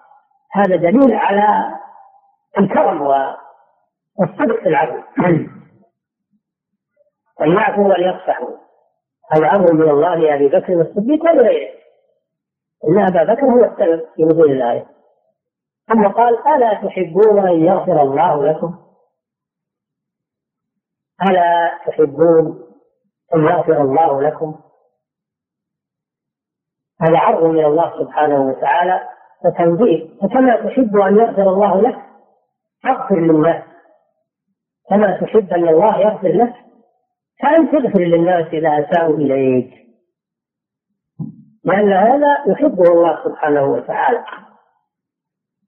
[0.52, 1.78] هذا دليل على
[2.58, 4.98] الكرم والصدق في العفو
[7.40, 8.64] أن يعفوا وليصفحوا
[9.32, 11.74] هذا أمر من الله لأبي بكر الصديق ولغيره.
[12.88, 14.86] إن أبا بكر هو السبب في نزول الآية.
[15.88, 18.78] ثم قال ألا تحبون أن يغفر الله لكم؟
[21.28, 22.64] ألا تحبون
[23.34, 24.60] أن يغفر الله لكم؟
[27.04, 29.00] هذا عرض من الله سبحانه وتعالى
[29.44, 31.98] وتنزيل فكما تحب أن يغفر الله لك
[32.82, 33.62] فاغفر للناس.
[34.90, 36.54] كما تحب أن الله يغفر لك
[37.42, 39.70] فأنت تغفر للناس إذا أساءوا إليك.
[41.64, 44.24] لأن هذا يحبه الله سبحانه وتعالى.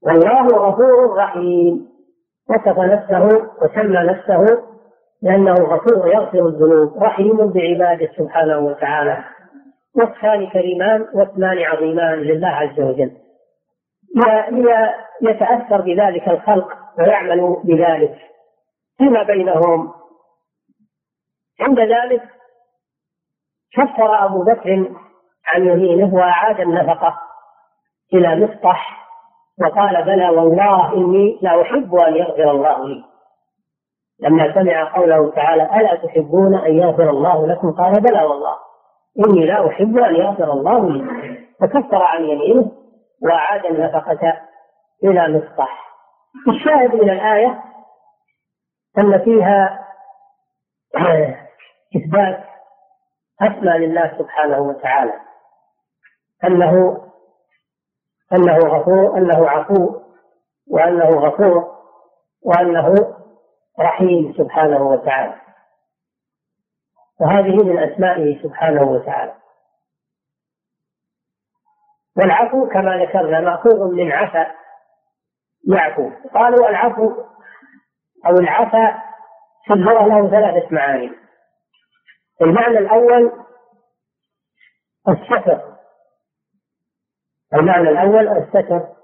[0.02, 1.88] والله غفور رحيم.
[2.50, 3.26] وصف نفسه
[3.62, 4.62] وسمى نفسه
[5.22, 9.24] لأنه غفور يغفر الذنوب رحيم بعباده سبحانه وتعالى.
[9.96, 13.12] وصفان كريمان واثنان عظيمان لله عز وجل.
[15.22, 16.68] يتأثر بذلك الخلق
[16.98, 18.18] ويعمل بذلك.
[18.98, 19.92] فيما بينهم.
[21.60, 22.22] عند ذلك
[23.72, 24.90] كفر أبو بكر
[25.46, 27.18] عن يمينه وأعاد النفقة
[28.14, 29.08] إلى مصطح
[29.62, 33.04] وقال بلى والله إني لا أحب أن يغفر الله لي.
[34.20, 38.65] لما سمع قوله تعالى ألا تحبون أن يغفر الله لكم؟ قال بلى والله.
[39.18, 41.04] إني لا أحب أن يغفر الله لي
[41.60, 42.72] فكفر عن يمينه
[43.22, 44.42] وأعاد النفقة
[45.04, 45.86] إلى مصطح.
[46.48, 47.62] الشاهد من الآية
[48.98, 49.86] أن فيها
[51.96, 52.44] إثبات
[53.42, 55.12] أسمى لله سبحانه وتعالى.
[56.44, 57.02] أنه
[58.32, 60.00] أنه غفور أنه عفو
[60.70, 61.76] وأنه غفور
[62.42, 62.94] وأنه
[63.80, 65.45] رحيم سبحانه وتعالى.
[67.20, 69.34] وهذه من أسمائه سبحانه وتعالى.
[72.16, 74.54] والعفو كما ذكرنا مأخوذ من عفا
[75.68, 76.10] يعفو.
[76.34, 77.24] قالوا العفو
[78.26, 79.02] أو العفا
[79.66, 81.12] في اللغة له ثلاثة معاني.
[82.42, 83.46] المعنى الأول
[85.08, 85.76] الستر.
[87.54, 88.96] المعنى الأول الستر.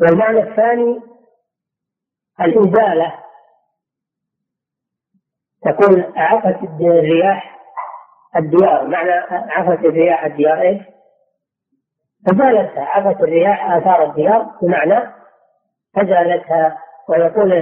[0.00, 1.00] والمعنى الثاني
[2.40, 3.19] الإزالة.
[5.64, 7.60] تكون عفت الرياح
[8.36, 8.86] الديار.
[8.86, 10.82] معنى عفت الرياح الديار إيش؟
[12.32, 15.12] أزالتها عفت الرياح آثار الديار بمعنى
[15.96, 17.52] أزالتها ويقول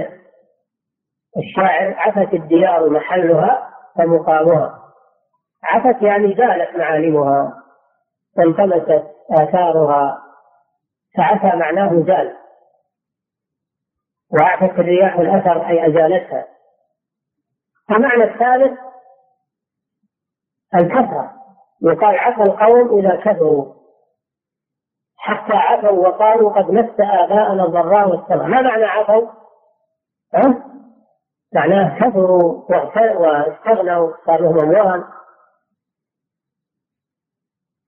[1.37, 4.79] الشاعر عفت الديار محلها فمقامها.
[5.63, 7.53] عفت يعني زالت معالمها
[8.37, 10.23] فانتمست آثارها
[11.17, 12.35] فعفى معناه زال.
[14.39, 16.58] وعفت الرياح الأثر أي أزالتها.
[17.91, 18.79] المعنى الثالث
[20.75, 21.33] الكثرة.
[21.81, 23.73] يقال عفى القوم إذا كثروا.
[25.17, 29.27] حتى عفوا وقالوا قد مس آباءنا الضراء والسراء ما معنى عفوا؟
[30.33, 30.63] ها؟
[31.53, 32.65] معناه كثروا
[33.19, 35.03] واستغنوا صار لهم أموال.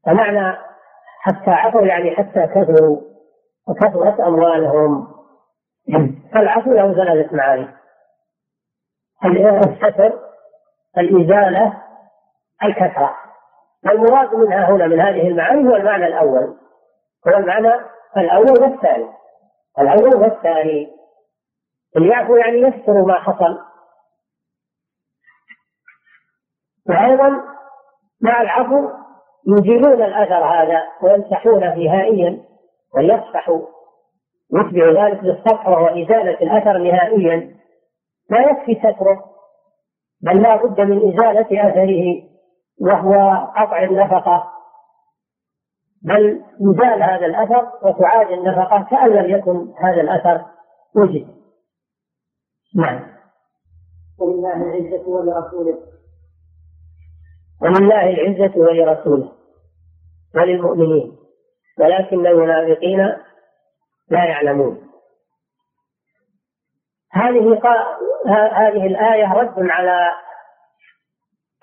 [0.05, 0.57] فمعنى
[1.19, 3.01] حتى عفوا يعني حتى كثروا
[3.67, 5.07] وكثرت أموالهم.
[6.33, 7.80] فالعفو له ثلاثة معاني.
[9.25, 10.19] الستر
[10.97, 11.83] الإزالة
[12.63, 13.15] الكثرة
[13.85, 16.57] والمراد منها هنا من هذه المعاني هو المعنى الأول.
[17.27, 17.73] هو المعنى
[18.17, 19.09] الأول والثاني.
[19.79, 20.87] الأول والثاني.
[21.95, 23.59] يعفو يعني يستر ما حصل.
[26.89, 27.41] وأيضا
[28.21, 28.89] مع العفو؟
[29.47, 32.43] يزيلون الأثر هذا ويمسحونه نهائيا
[32.95, 33.61] ويصفحوا.
[34.53, 37.60] يتبع ذلك بالصفح وهو إزالة الأثر نهائيا.
[38.31, 39.25] لا يكفي ستره
[40.21, 42.23] بل لا بد من إزالة أثره
[42.81, 44.51] وهو قطع النفقة.
[46.03, 50.45] بل يزال هذا الأثر وتعاد النفقة كأن لم يكن هذا الأثر
[50.95, 51.27] وجد.
[52.75, 53.07] نعم.
[54.19, 55.77] ولله العزة ولرسوله.
[57.61, 59.31] ولله العزة ولرسوله.
[60.35, 61.17] وللمؤمنين.
[61.79, 62.99] ولكن المنافقين
[64.09, 64.90] لا يعلمون.
[67.13, 67.61] هذه
[68.51, 70.11] هذه الآية رد على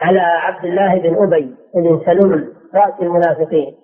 [0.01, 3.77] على عبد الله بن أبي بن سلول رأس المنافقين.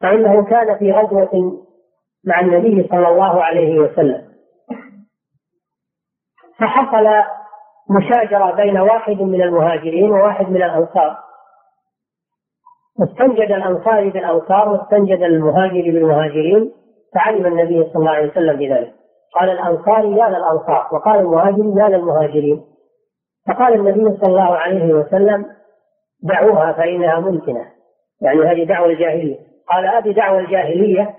[0.00, 1.62] فإنه كان في غزوة
[2.24, 4.34] مع النبي صلى الله عليه وسلم.
[6.58, 7.06] فحصل
[7.90, 11.18] مشاجرة بين واحد من المهاجرين وواحد من الأنصار.
[13.00, 16.72] واستنجد الأنصاري بالأنصار واستنجد المهاجر بالمهاجرين
[17.14, 19.03] فعلم النبي صلى الله عليه وسلم بذلك.
[19.34, 22.64] قال الأنصاري يا للأنصار وقال المهاجر يا للمهاجرين.
[23.48, 25.46] فقال النبي صلى الله عليه وسلم
[26.22, 27.66] دعوها فإنها ممكنة.
[28.20, 29.38] يعني هذه دعوة الجاهلية.
[29.68, 31.14] قال أبي دعوة الجاهلية.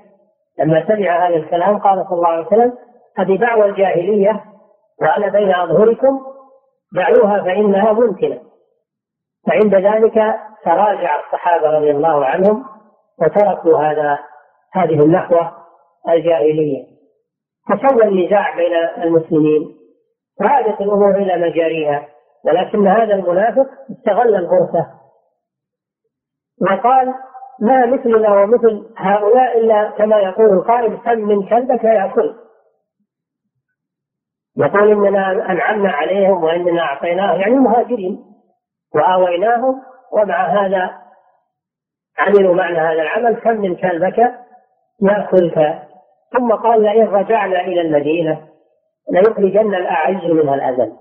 [0.60, 2.74] لما سمع هذا الكلام قال صلى الله عليه وسلم
[3.20, 4.44] أبي دعوة الجاهلية
[5.02, 6.22] وأنا بين أظهركم
[6.94, 8.40] دعوها فإنها ممكنة.
[9.48, 10.36] فعند ذلك
[10.66, 12.66] تراجع الصحابة رضي الله عنهم
[13.22, 14.20] وتركوا هذا
[14.74, 15.52] هذه النحوة
[16.10, 16.95] الجاهلية.
[17.70, 19.76] فسوى النزاع بين المسلمين
[20.42, 22.08] وعادت الأمور إلى مجاريها
[22.46, 24.88] ولكن هذا المنافق استغل الفرصة
[26.62, 27.14] وقال
[27.60, 32.36] ما مثلنا ومثل هؤلاء إلا كما يقول القائل كم من كلبك يأكل؟
[34.58, 37.40] يقول إننا أنعمنا عليهم وإننا أعطيناهم.
[37.40, 38.26] يعني المهاجرين
[38.96, 41.02] وآويناهم ومع هذا
[42.18, 44.18] عملوا معنا هذا العمل كم من كلبك
[45.02, 45.82] يأكلك؟
[46.38, 48.48] ثم قال لئن رجعنا إلى المدينة
[49.12, 50.94] ليخرجن الأعز منها الأذل.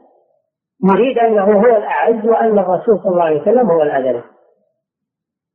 [0.84, 4.22] يريد أنه هو الأعز وأن الرسول صلى الله عليه وسلم هو الأذل.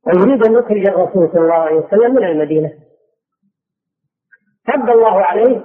[0.06, 2.72] ويريد أن يخرج الرسول صلى الله عليه وسلم من المدينة.
[4.66, 5.64] تب الله عليه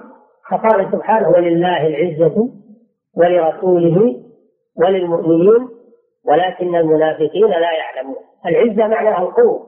[0.51, 2.49] فقال سبحانه ولله العزة
[3.18, 4.24] ولرسوله
[4.78, 5.70] وللمؤمنين
[6.26, 8.16] ولكن المنافقين لا يعلمون.
[8.45, 9.68] العزة معناها القوة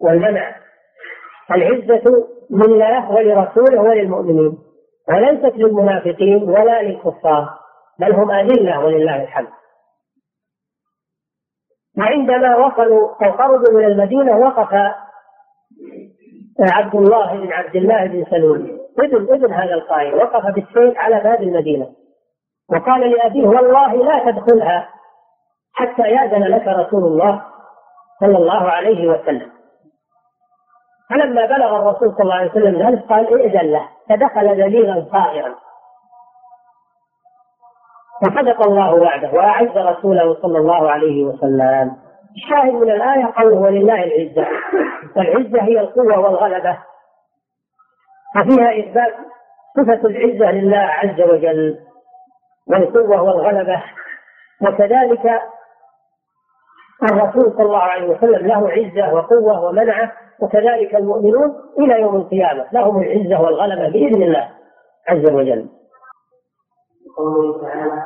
[0.00, 0.56] والمنع.
[1.54, 4.58] العزة لله ولرسوله وللمؤمنين.
[5.08, 7.48] وليست للمنافقين ولا للكفار
[7.98, 9.48] بل هم أذلة ولله الحمد.
[11.98, 14.74] وعندما وصلوا أو خرجوا من المدينة وقف
[16.60, 18.80] عبد الله بن عبد الله بن سلول.
[18.98, 20.14] ابن ابن هذا القائل.
[20.14, 21.88] وقف بالسيف على باب المدينة.
[22.72, 24.88] وقال لأبيه والله لا تدخلها
[25.74, 27.42] حتى يأذن لك رسول الله
[28.20, 29.59] صلى الله عليه وسلم.
[31.10, 35.54] فلما بلغ الرسول صلى الله عليه وسلم ذلك قال ائذن له فدخل ذليلا صائرا.
[38.22, 41.96] وصدق الله وعده وأعز رسوله صلى الله عليه وسلم.
[42.36, 44.46] الشاهد من الآية قوله ولله العزة.
[45.16, 46.78] والعزه هي القوة والغلبة.
[48.34, 49.14] ففيها إثبات
[49.76, 51.78] صفة العزة لله عز وجل
[52.70, 53.82] والقوة والغلبة.
[54.62, 55.42] وكذلك
[57.02, 60.12] الرسول صلى الله عليه وسلم له عزة وقوة ومنعة.
[60.42, 64.50] وكذلك المؤمنون إلى يوم القيامة لهم العزة والغلبة بإذن الله
[65.08, 65.68] عز وجل.
[67.16, 68.04] قوله تعالى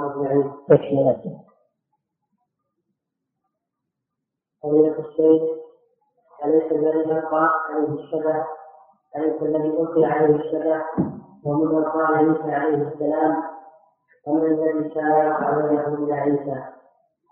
[0.00, 0.52] أجمعين.
[4.62, 5.42] فضيلة الشيخ
[6.44, 8.44] أليس الذي يبقى عليه الشبه
[9.16, 10.82] أليس الذي ألقي عليه الشبه
[11.44, 13.42] ومن قال عيسى عليه السلام
[14.26, 16.62] ومن الذي شاء عليه إلى عيسى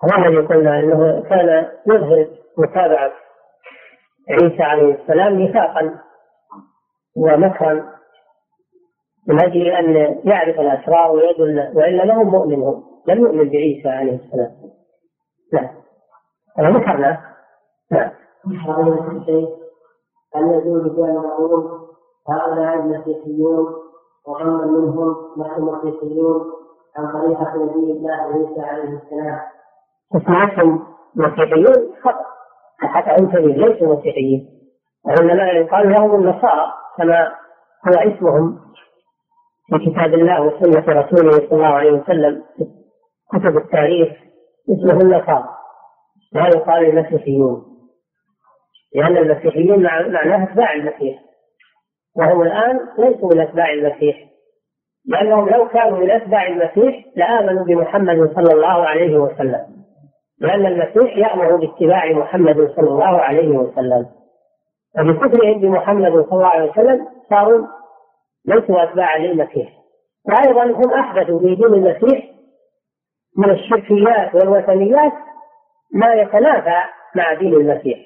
[0.02, 2.26] هذا الذي قلنا انه كان يظهر
[2.58, 3.12] متابعه
[4.30, 5.98] عيسى عليه السلام نفاقا
[7.16, 7.92] ومكرا
[9.28, 14.50] من أجل أن يعرف الأسرار ويدل وإلا لهم مؤمن لم يؤمن بعيسى عليه السلام.
[15.52, 15.68] نعم.
[16.58, 17.20] هذا ذكرنا
[17.90, 18.10] نعم.
[20.34, 21.80] هل يجوز بأن نقول
[22.28, 23.66] هؤلاء المسيحيون
[24.26, 26.52] وغير منهم نحن مسيحيون
[26.96, 29.40] عن طريقة نبي الله عيسى عليه السلام.
[30.16, 32.24] اسمعتم مسيحيون خطأ
[32.86, 34.48] حتى أنت ليسوا مسيحيين
[35.04, 37.32] وإنما يقال لهم النصارى كما
[37.88, 38.58] هو اسمهم
[39.66, 42.42] في كتاب الله وسنة رسوله صلى الله عليه وسلم
[43.32, 44.12] كتب التاريخ
[44.70, 45.48] اسمه النصارى.
[46.32, 47.64] لا يقال المسيحيون.
[48.94, 51.18] لأن المسيحيين معناه أتباع المسيح.
[52.16, 54.16] وهم الآن ليسوا من أتباع المسيح.
[55.06, 59.81] لأنهم لو كانوا من أتباع المسيح لآمنوا بمحمد صلى الله عليه وسلم.
[60.42, 64.06] لأن المسيح يأمر باتباع محمد صلى الله عليه وسلم.
[64.98, 67.66] وبكفرهم بمحمد صلى الله عليه وسلم صاروا
[68.46, 69.68] ليسوا أتباعا للمسيح.
[70.28, 72.24] وأيضا هم أحدثوا في دين المسيح
[73.38, 75.12] من الشركيات والوثنيات
[75.94, 76.80] ما يتنافى
[77.14, 77.98] مع دين المسيح.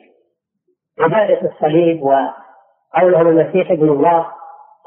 [1.00, 4.26] عبادة الصليب وقولهم المسيح ابن الله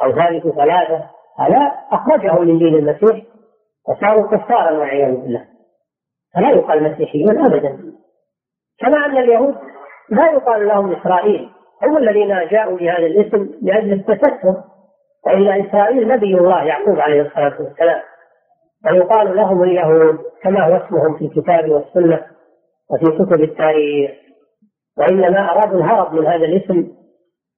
[0.04, 3.26] أو ثالث ثلاثة هذا أخرجهم من دين المسيح
[3.90, 5.59] وصاروا كفارا والعياذ بالله.
[6.36, 7.94] فلا يقال مسيحيون أبدا.
[8.80, 9.56] كما أن اليهود
[10.10, 11.50] لا يقال لهم إسرائيل.
[11.84, 14.64] هم الذين جاءوا بهذا الاسم لأجل التستر
[15.26, 18.02] وإلى إسرائيل نبي الله يعقوب عليه الصلاة والسلام.
[18.86, 22.26] ويقال لهم اليهود كما هو اسمهم في الكتاب والسنة
[22.92, 24.12] وفي كتب التاريخ.
[24.98, 26.88] وإنما أرادوا الهرب من هذا الاسم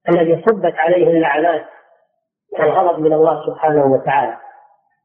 [0.08, 1.64] الذي صبت عليه اللعنات
[2.58, 4.36] والغضب من الله سبحانه وتعالى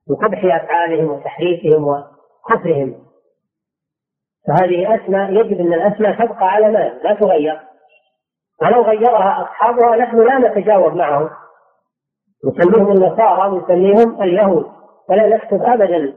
[0.10, 3.07] بقبح أفعالهم وتحريفهم وكفرهم.
[4.48, 7.60] فهذه أسماء يجب أن الأسماء تبقى على ما لا تغير.
[8.62, 11.30] ولو غيرها أصحابها نحن لا نتجاوب معهم.
[12.46, 14.66] نسميهم النصارى ونسميهم اليهود.
[15.10, 16.14] ولا نكتب أبدا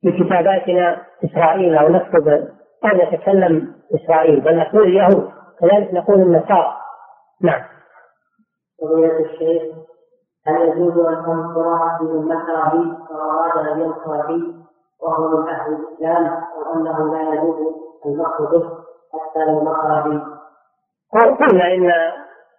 [0.00, 2.28] في كتاباتنا إسرائيل أو نكتب
[2.84, 5.30] أو نتكلم إسرائيل بل نقول اليهود.
[5.60, 6.76] كذلك نقول النصارى.
[7.42, 7.62] نعم.
[8.82, 9.62] فضيلة الشيخ
[10.46, 14.65] هل يجوز أن تنصر بمن مكر بي وأراد أن ينصر بي
[15.02, 17.74] وهو من أهل الإسلام وأنه لا يجوز
[18.06, 18.70] المكر به
[19.12, 20.36] حتى لو مكر بي
[21.12, 21.92] قلنا إن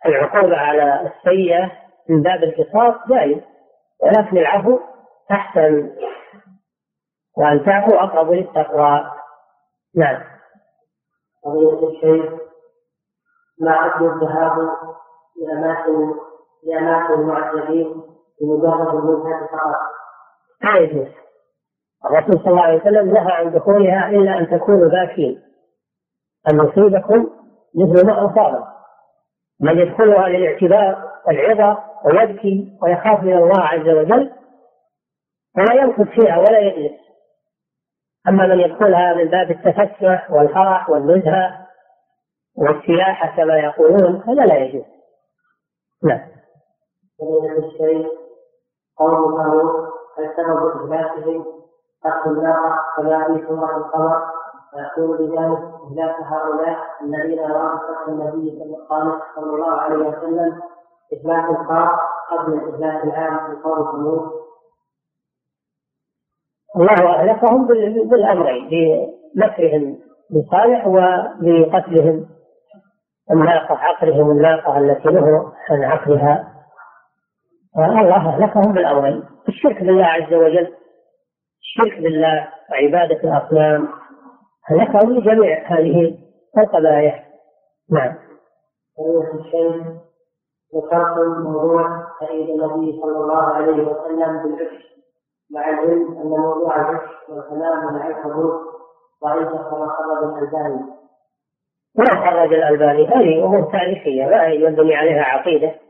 [0.05, 1.71] العقوبة على السيئة
[2.09, 3.41] من باب القصاص جائز
[4.03, 4.79] ولكن العفو
[5.31, 5.91] أحسن.
[7.37, 9.11] وأن تعفو أقرب للتقوى.
[9.95, 10.23] نعم.
[11.45, 12.33] قضية الشيخ
[13.61, 14.69] ما حكم الذهاب
[15.41, 16.13] لأماكن
[16.63, 18.03] لأماكن المعذبين
[18.41, 19.81] بمجرد الوجهة فقط؟
[20.63, 21.07] لا يجوز
[22.05, 25.41] الرسول صلى الله عليه وسلم نهى عن دخولها إلا أن تكونوا باكين
[26.49, 27.29] أن يصيبكم
[27.75, 28.67] مثل ما أصابه
[29.61, 34.33] من يدخلها للاعتبار والعظة ويبكي ويخاف من الله عز وجل
[35.55, 36.99] فلا يمكث فيها ولا يجلس
[38.27, 41.67] أما من يدخلها من باب التفسح والفرح والنزهة
[42.57, 44.85] والسياحة كما يقولون هذا لا يجوز.
[46.03, 46.27] نعم.
[47.57, 48.07] الشيء
[50.17, 51.56] سبب إهلاكهم
[52.25, 54.21] الناقة كما في سورة القمر
[54.71, 55.59] فيكون بذلك
[55.91, 58.59] إهلاك هؤلاء الذين رافقوا النبي
[59.35, 60.61] صلى الله عليه وسلم
[61.13, 61.99] إهلاك الخاص
[62.31, 64.31] قبل الإهلاك العام في قول ثمود
[66.75, 67.67] الله أهلكهم
[68.09, 69.97] بالأمرين بمكرهم
[70.31, 72.25] بصالح وبقتلهم
[73.31, 76.53] الناقة عقرهم الناقة التي نهوا عن عقرها
[77.77, 80.73] الله أهلكهم بالأمرين الشرك بالله عز وجل.
[81.67, 83.87] الشرك بالله وعبادة الأصنام
[84.71, 86.17] أهلكهم لجميع هذه
[86.57, 87.27] القبائح
[87.91, 88.15] نعم.
[90.75, 94.87] ذكرت موضوع سعيد النبي صلى الله عليه وسلم بالعشق
[95.51, 98.53] مع العلم أن موضوع العشق والكلام مع الحدود
[99.23, 100.81] ضعيف كما خرج الألباني.
[101.95, 105.86] ما خرج الألباني هذه أمور تاريخية لا ينبني عليها عقيدة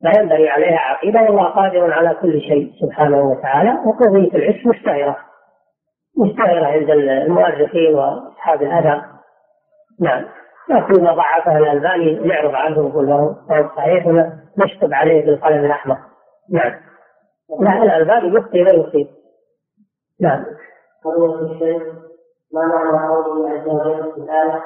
[0.00, 5.16] لا ينبغي عليها عقيدة والله قادر على كل شيء سبحانه وتعالى وقضية العشق مشتهره
[6.18, 9.04] مشتهره عند المؤرخين وأصحاب الاثر
[10.00, 10.24] نعم.
[10.70, 13.36] لكن ما ضعفها الألباني نعرض عنه ونقول له
[13.76, 15.98] صحيح ونشطب عليه بالقلم الأحمر.
[16.50, 16.72] نعم.
[17.60, 19.08] لا الألباني يخطي لا يصيب
[20.20, 20.44] نعم.
[21.04, 21.82] قضية الشيخ
[22.52, 24.62] ما معنى قوله عز وجل في الآية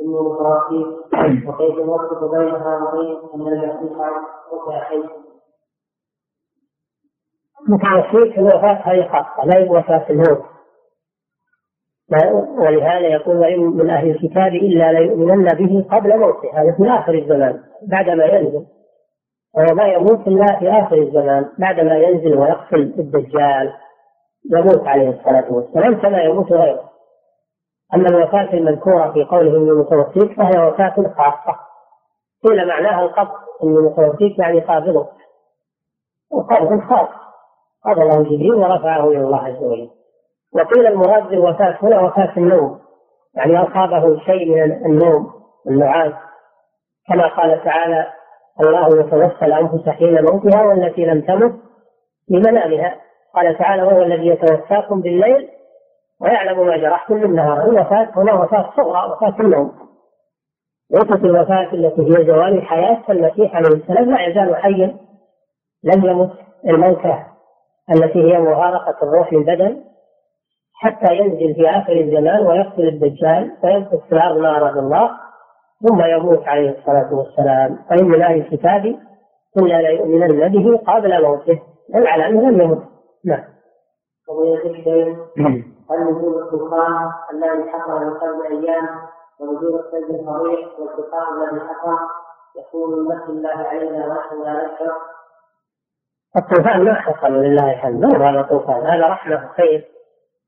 [0.00, 4.10] إني متوفيك وكيف نوفق بينها وبين أن المسيح
[4.52, 5.02] رفع حي
[7.68, 10.44] متوفيك الوفاة هذه خاصة لا وفاة الموت.
[12.58, 16.50] ولهذا يقول وإن من أهل الكتاب إلا ليؤمنن به قبل موته.
[16.54, 18.66] هذا في آخر الزمان بعدما ينزل.
[19.56, 23.72] وما يموت إلا في آخر الزمان بعدما ينزل ويقتل الدجال
[24.52, 26.95] يموت عليه الصلاة والسلام كما يموت غيره.
[27.94, 31.58] أما الوفاة المذكورة في قوله إني متوفيك فهي وفاة خاصة.
[32.44, 33.34] قيل معناها القبض
[33.64, 35.08] إني متوفيك يعني قابضك.
[36.30, 37.08] وقبض خاص.
[37.84, 39.90] قبضه جبريل ورفعه إلى الله عز وجل.
[40.54, 42.80] وقيل المراد بالوفاة هنا وفاة النوم.
[43.34, 45.32] يعني أصابه شيء من النوم
[45.66, 46.12] النعاس
[47.08, 48.06] كما قال تعالى
[48.60, 51.54] الله يتوفى الأنفس حين موتها والتي لم تمت
[52.28, 52.96] في منامها
[53.34, 55.48] قال تعالى وهو الذي يتوفاكم بالليل
[56.20, 59.72] ويعلم ما جرحتم بالنهار الوفاة هنا وفاة صغرى وفاة النوم.
[60.90, 64.96] ليست الوفاة التي هي زوال الحياة فالمسيح عليه السلام لا يزال حيا
[65.84, 66.32] لم يمت
[66.68, 67.22] الموتى
[67.94, 69.84] التي هي مغارقة الروح للبدن
[70.74, 75.10] حتى ينزل في آخر الزمان ويقتل الدجال فيمكث في الأرض ما أراد الله
[75.88, 77.78] ثم يموت عليه الصلاة والسلام.
[77.90, 78.96] فإن من أهل الكتاب
[79.58, 81.62] إلا ليؤمنن به قبل موته.
[81.94, 82.82] أنه لم يمت.
[83.24, 83.44] نعم.
[84.66, 88.88] الشيء هل وجود الطوفان الذي حصل من قبل أيام
[89.40, 91.98] ووجود الثلج الفظيع والطوفان الذي حصل؟
[92.56, 94.96] يكون من نفس الله علينا ونحن لا نشعر.
[96.36, 99.88] الطوفان ما حصل لله الحمد ما هذا طوفان هذا رحمة وخير.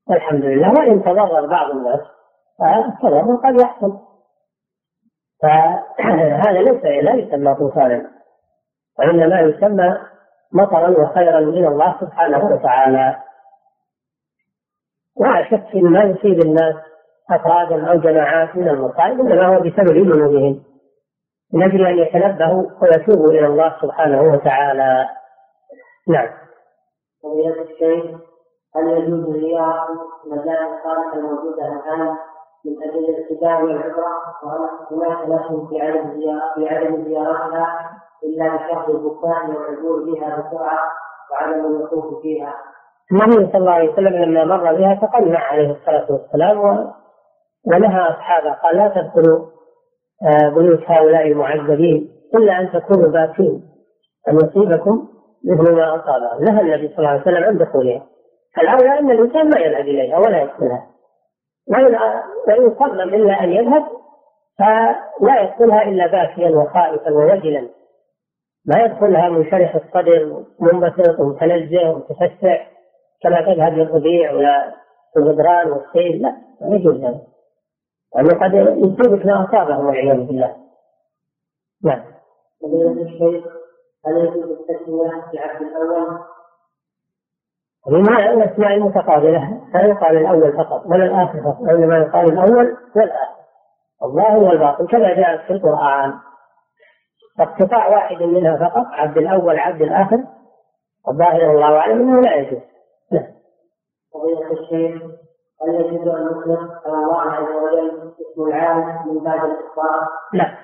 [0.09, 0.69] والحمد لله.
[0.69, 1.99] وإن تضرر بعض الناس
[2.59, 3.97] فالتضرر قد يحصل.
[5.41, 8.11] فهذا ليس لا يسمى طوفانا.
[8.99, 9.97] وإنما يسمى
[10.53, 13.28] مطرا وخيرا من الله سبحانه وتعالى.
[15.19, 16.75] ولا شك في ما يصيب الناس
[17.31, 20.63] أفرادا أو جماعات من المصائب إنما هو بسبب ذنوبهم
[21.53, 25.09] من أجل أن يتنبهوا ويتوبوا إلى الله سبحانه وتعالى
[26.07, 26.29] نعم.
[27.23, 28.05] فضيلة الشيخ
[28.75, 29.87] هل يجوز زيارة
[30.25, 32.15] المزارع الصالحة الموجودة الآن
[32.65, 34.11] من أجل الاتباع والعبرة
[34.43, 36.19] وهل هناك ناس في عدم
[36.55, 37.91] في عدم زيارتها
[38.23, 40.79] إلا بشرط البكاء والعبور بها بسرعة
[41.31, 42.53] وعدم الوقوف فيها.
[43.11, 46.59] النبي صلى الله عليه وسلم لما مر بها تقنع عليه الصلاة والسلام.
[47.67, 49.45] ونهى أصحابه قال لا تدخلوا
[50.23, 53.63] آه، بيوت هؤلاء المعذبين إلا أن تكونوا باكين.
[54.27, 55.07] أن يصيبكم
[55.45, 56.43] مثل ما أصابهم.
[56.43, 58.05] نهى النبي صلى الله عليه وسلم عن دخولها.
[58.57, 60.87] الأولى أن الإنسان ما يذهب إليها ولا يدخلها.
[62.47, 63.83] وإن صمم إلا أن يذهب
[64.59, 67.69] فلا يدخلها إلا باكيا وخائفا ووجلا.
[68.65, 72.57] ما يدخلها منشرح الصدر منبسط ومتنزه ومتفسع
[73.21, 74.73] كما تذهب للربيع ولا
[75.17, 77.21] الغدران والسيل لا ما يجوز هذا.
[78.15, 80.55] لأنه قد يصيبك ما أصابه والعياذ بالله.
[81.83, 82.01] نعم.
[82.61, 83.45] فضيلة الشيخ
[84.05, 86.19] هل يجوز التسمية العبد الأول؟
[87.87, 91.61] ومع الأسماء المتقابلة؟ لا يقال الأول فقط ولا الآخر فقط.
[91.61, 93.39] وإنما يقال الأول والآخر.
[94.03, 96.13] الظاهر والباطن كما جاءت في القرآن.
[97.37, 100.23] فاقتطاع واحد منها فقط عبد الأول عبد الآخر.
[101.07, 102.59] الظاهر والله أعلم أنه لا يجوز.
[103.11, 103.33] نعم
[104.13, 105.01] فضيلة الشيخ
[105.61, 110.57] هل يجوز أن نطلق على الله عز وجل اسم العالم من باب الإخبار؟ لا.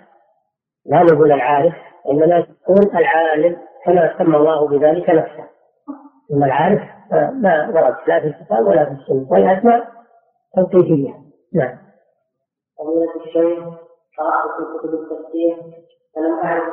[0.85, 1.73] لا نقول العارف
[2.11, 5.49] إنما تكون العالم كما سمى الله بذلك نفسه.
[6.34, 6.81] أما العارف
[7.11, 9.88] ما ورد لا في الكتاب ولا في السنة والأسماء
[10.55, 11.13] توقيفية.
[11.53, 11.77] نعم.
[12.80, 13.63] فضيلة الشيخ
[14.17, 15.57] قرأت في كتب التفسير
[16.15, 16.63] فلم أعرف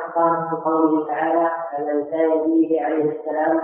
[0.49, 3.61] في قوله تعالى على لسان نبيه عليه السلام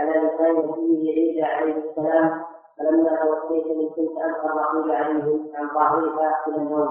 [0.00, 2.42] على لسان نبيه عيسى عليه السلام
[2.78, 6.88] فلما توفيتني كنت أنهى الرقيب عليهم عن ظاهرها إلى النوم.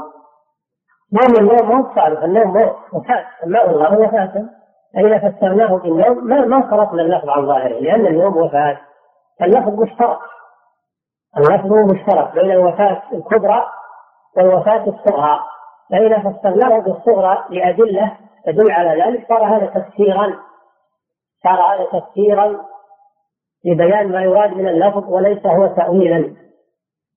[1.14, 2.56] نوم النوم مو صالح النوم
[2.94, 4.50] وفاة الماء الله وفاة.
[4.94, 8.78] فإذا فسرناه بالنوم ما ما صرفنا اللفظ عن ظاهره لأن النوم وفاة.
[9.42, 10.20] اللفظ مشترك.
[11.38, 13.66] اللفظ مشترك بين الوفاة الكبرى
[14.38, 15.40] والوفاة الصغرى.
[15.92, 19.28] فإذا فسرناه بالصغرى لأدلة تدل على ذلك.
[19.30, 20.40] صار هذا تفسيرا.
[21.44, 22.66] صار هذا تفسيرا
[23.66, 26.36] لبيان ما يراد من اللفظ وليس هو تأويلا.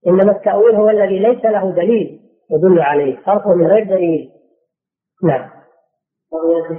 [0.07, 2.21] إنما التأويل هو الذي ليس له دليل
[2.51, 3.19] يدل عليه.
[3.27, 4.31] صرفه من غير دليل.
[5.25, 5.51] نعم.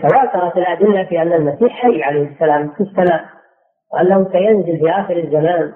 [0.02, 3.26] تواترت الأدلة في أن المسيح حي عليه السلام في السماء
[3.94, 5.74] وأنه سينزل في آخر الزمان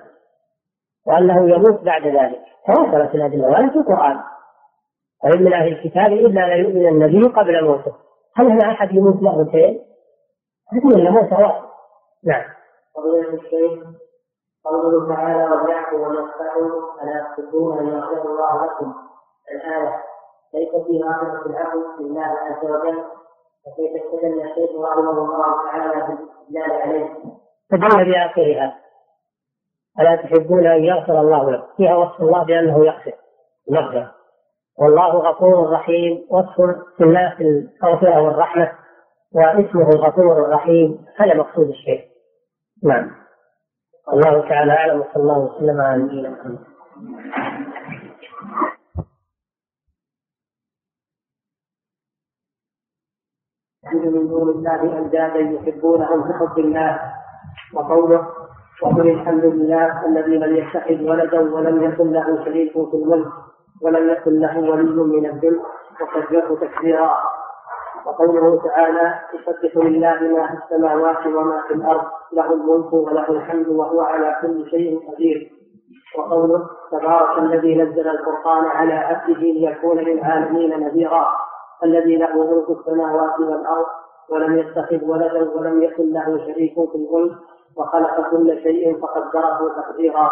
[1.07, 2.39] وأنه يموت بعد ذلك.
[2.67, 4.19] تواترت الأدلة ولا في القرآن.
[5.23, 7.93] وإن من أهل الكتاب إلا ليؤمن النبي قبل موته.
[8.35, 9.79] هل هنا أحد يموت مرتين؟
[10.73, 11.61] هذه يموت واحد
[12.25, 12.56] نعم.
[13.05, 13.83] الشيخ
[14.65, 18.93] قوله تعالى وليعفوا وليصفحوا ألا تحبون أن يغفر الله لكم
[19.51, 20.03] الآية
[20.53, 23.03] ليس في غافلة العفو لله عز وجل
[23.67, 27.15] وكيف استدل الشيخ رحمه الله تعالى بالاستدلال عليه؟
[27.71, 28.77] تدل بآخرها
[29.99, 33.13] ألا تحبون أن يغفر الله لكم فيها وصف الله بأنه يغفر
[33.69, 34.11] يغفر
[34.79, 36.59] والله غفور رحيم وصف
[37.01, 38.71] الله في المغفرة والرحمة
[39.35, 42.01] واسمه الغفور الرحيم هذا مقصود الشيخ.
[42.83, 43.11] نعم.
[44.13, 46.59] الله تعالى أعلم وصلى الله وسلم على نبينا محمد.
[53.93, 56.99] من دون الله أندادا يحبونهم كحب الله
[57.73, 58.27] وقوله
[58.81, 63.27] وقل الحمد لله الذي لم يتخذ ولدا ولم يكن له شريك في الملك
[63.81, 65.59] ولم يكن له ولي من الذل
[66.01, 67.17] وكبره تكبيرا.
[68.07, 72.03] وقوله تعالى يسبح لله ما في السماوات وما في الأرض
[72.33, 75.51] له الملك وله الحمد وهو على كل شيء قدير.
[76.17, 81.27] وقوله تبارك الذي نزل الفرقان على عبده ليكون للعالمين نذيرا
[81.83, 83.85] الذي له ملك السماوات والأرض
[84.29, 87.35] ولم يتخذ ولدا ولم يكن له شريك في الملك
[87.77, 90.31] وخلق كل شيء فقدره تقديرا.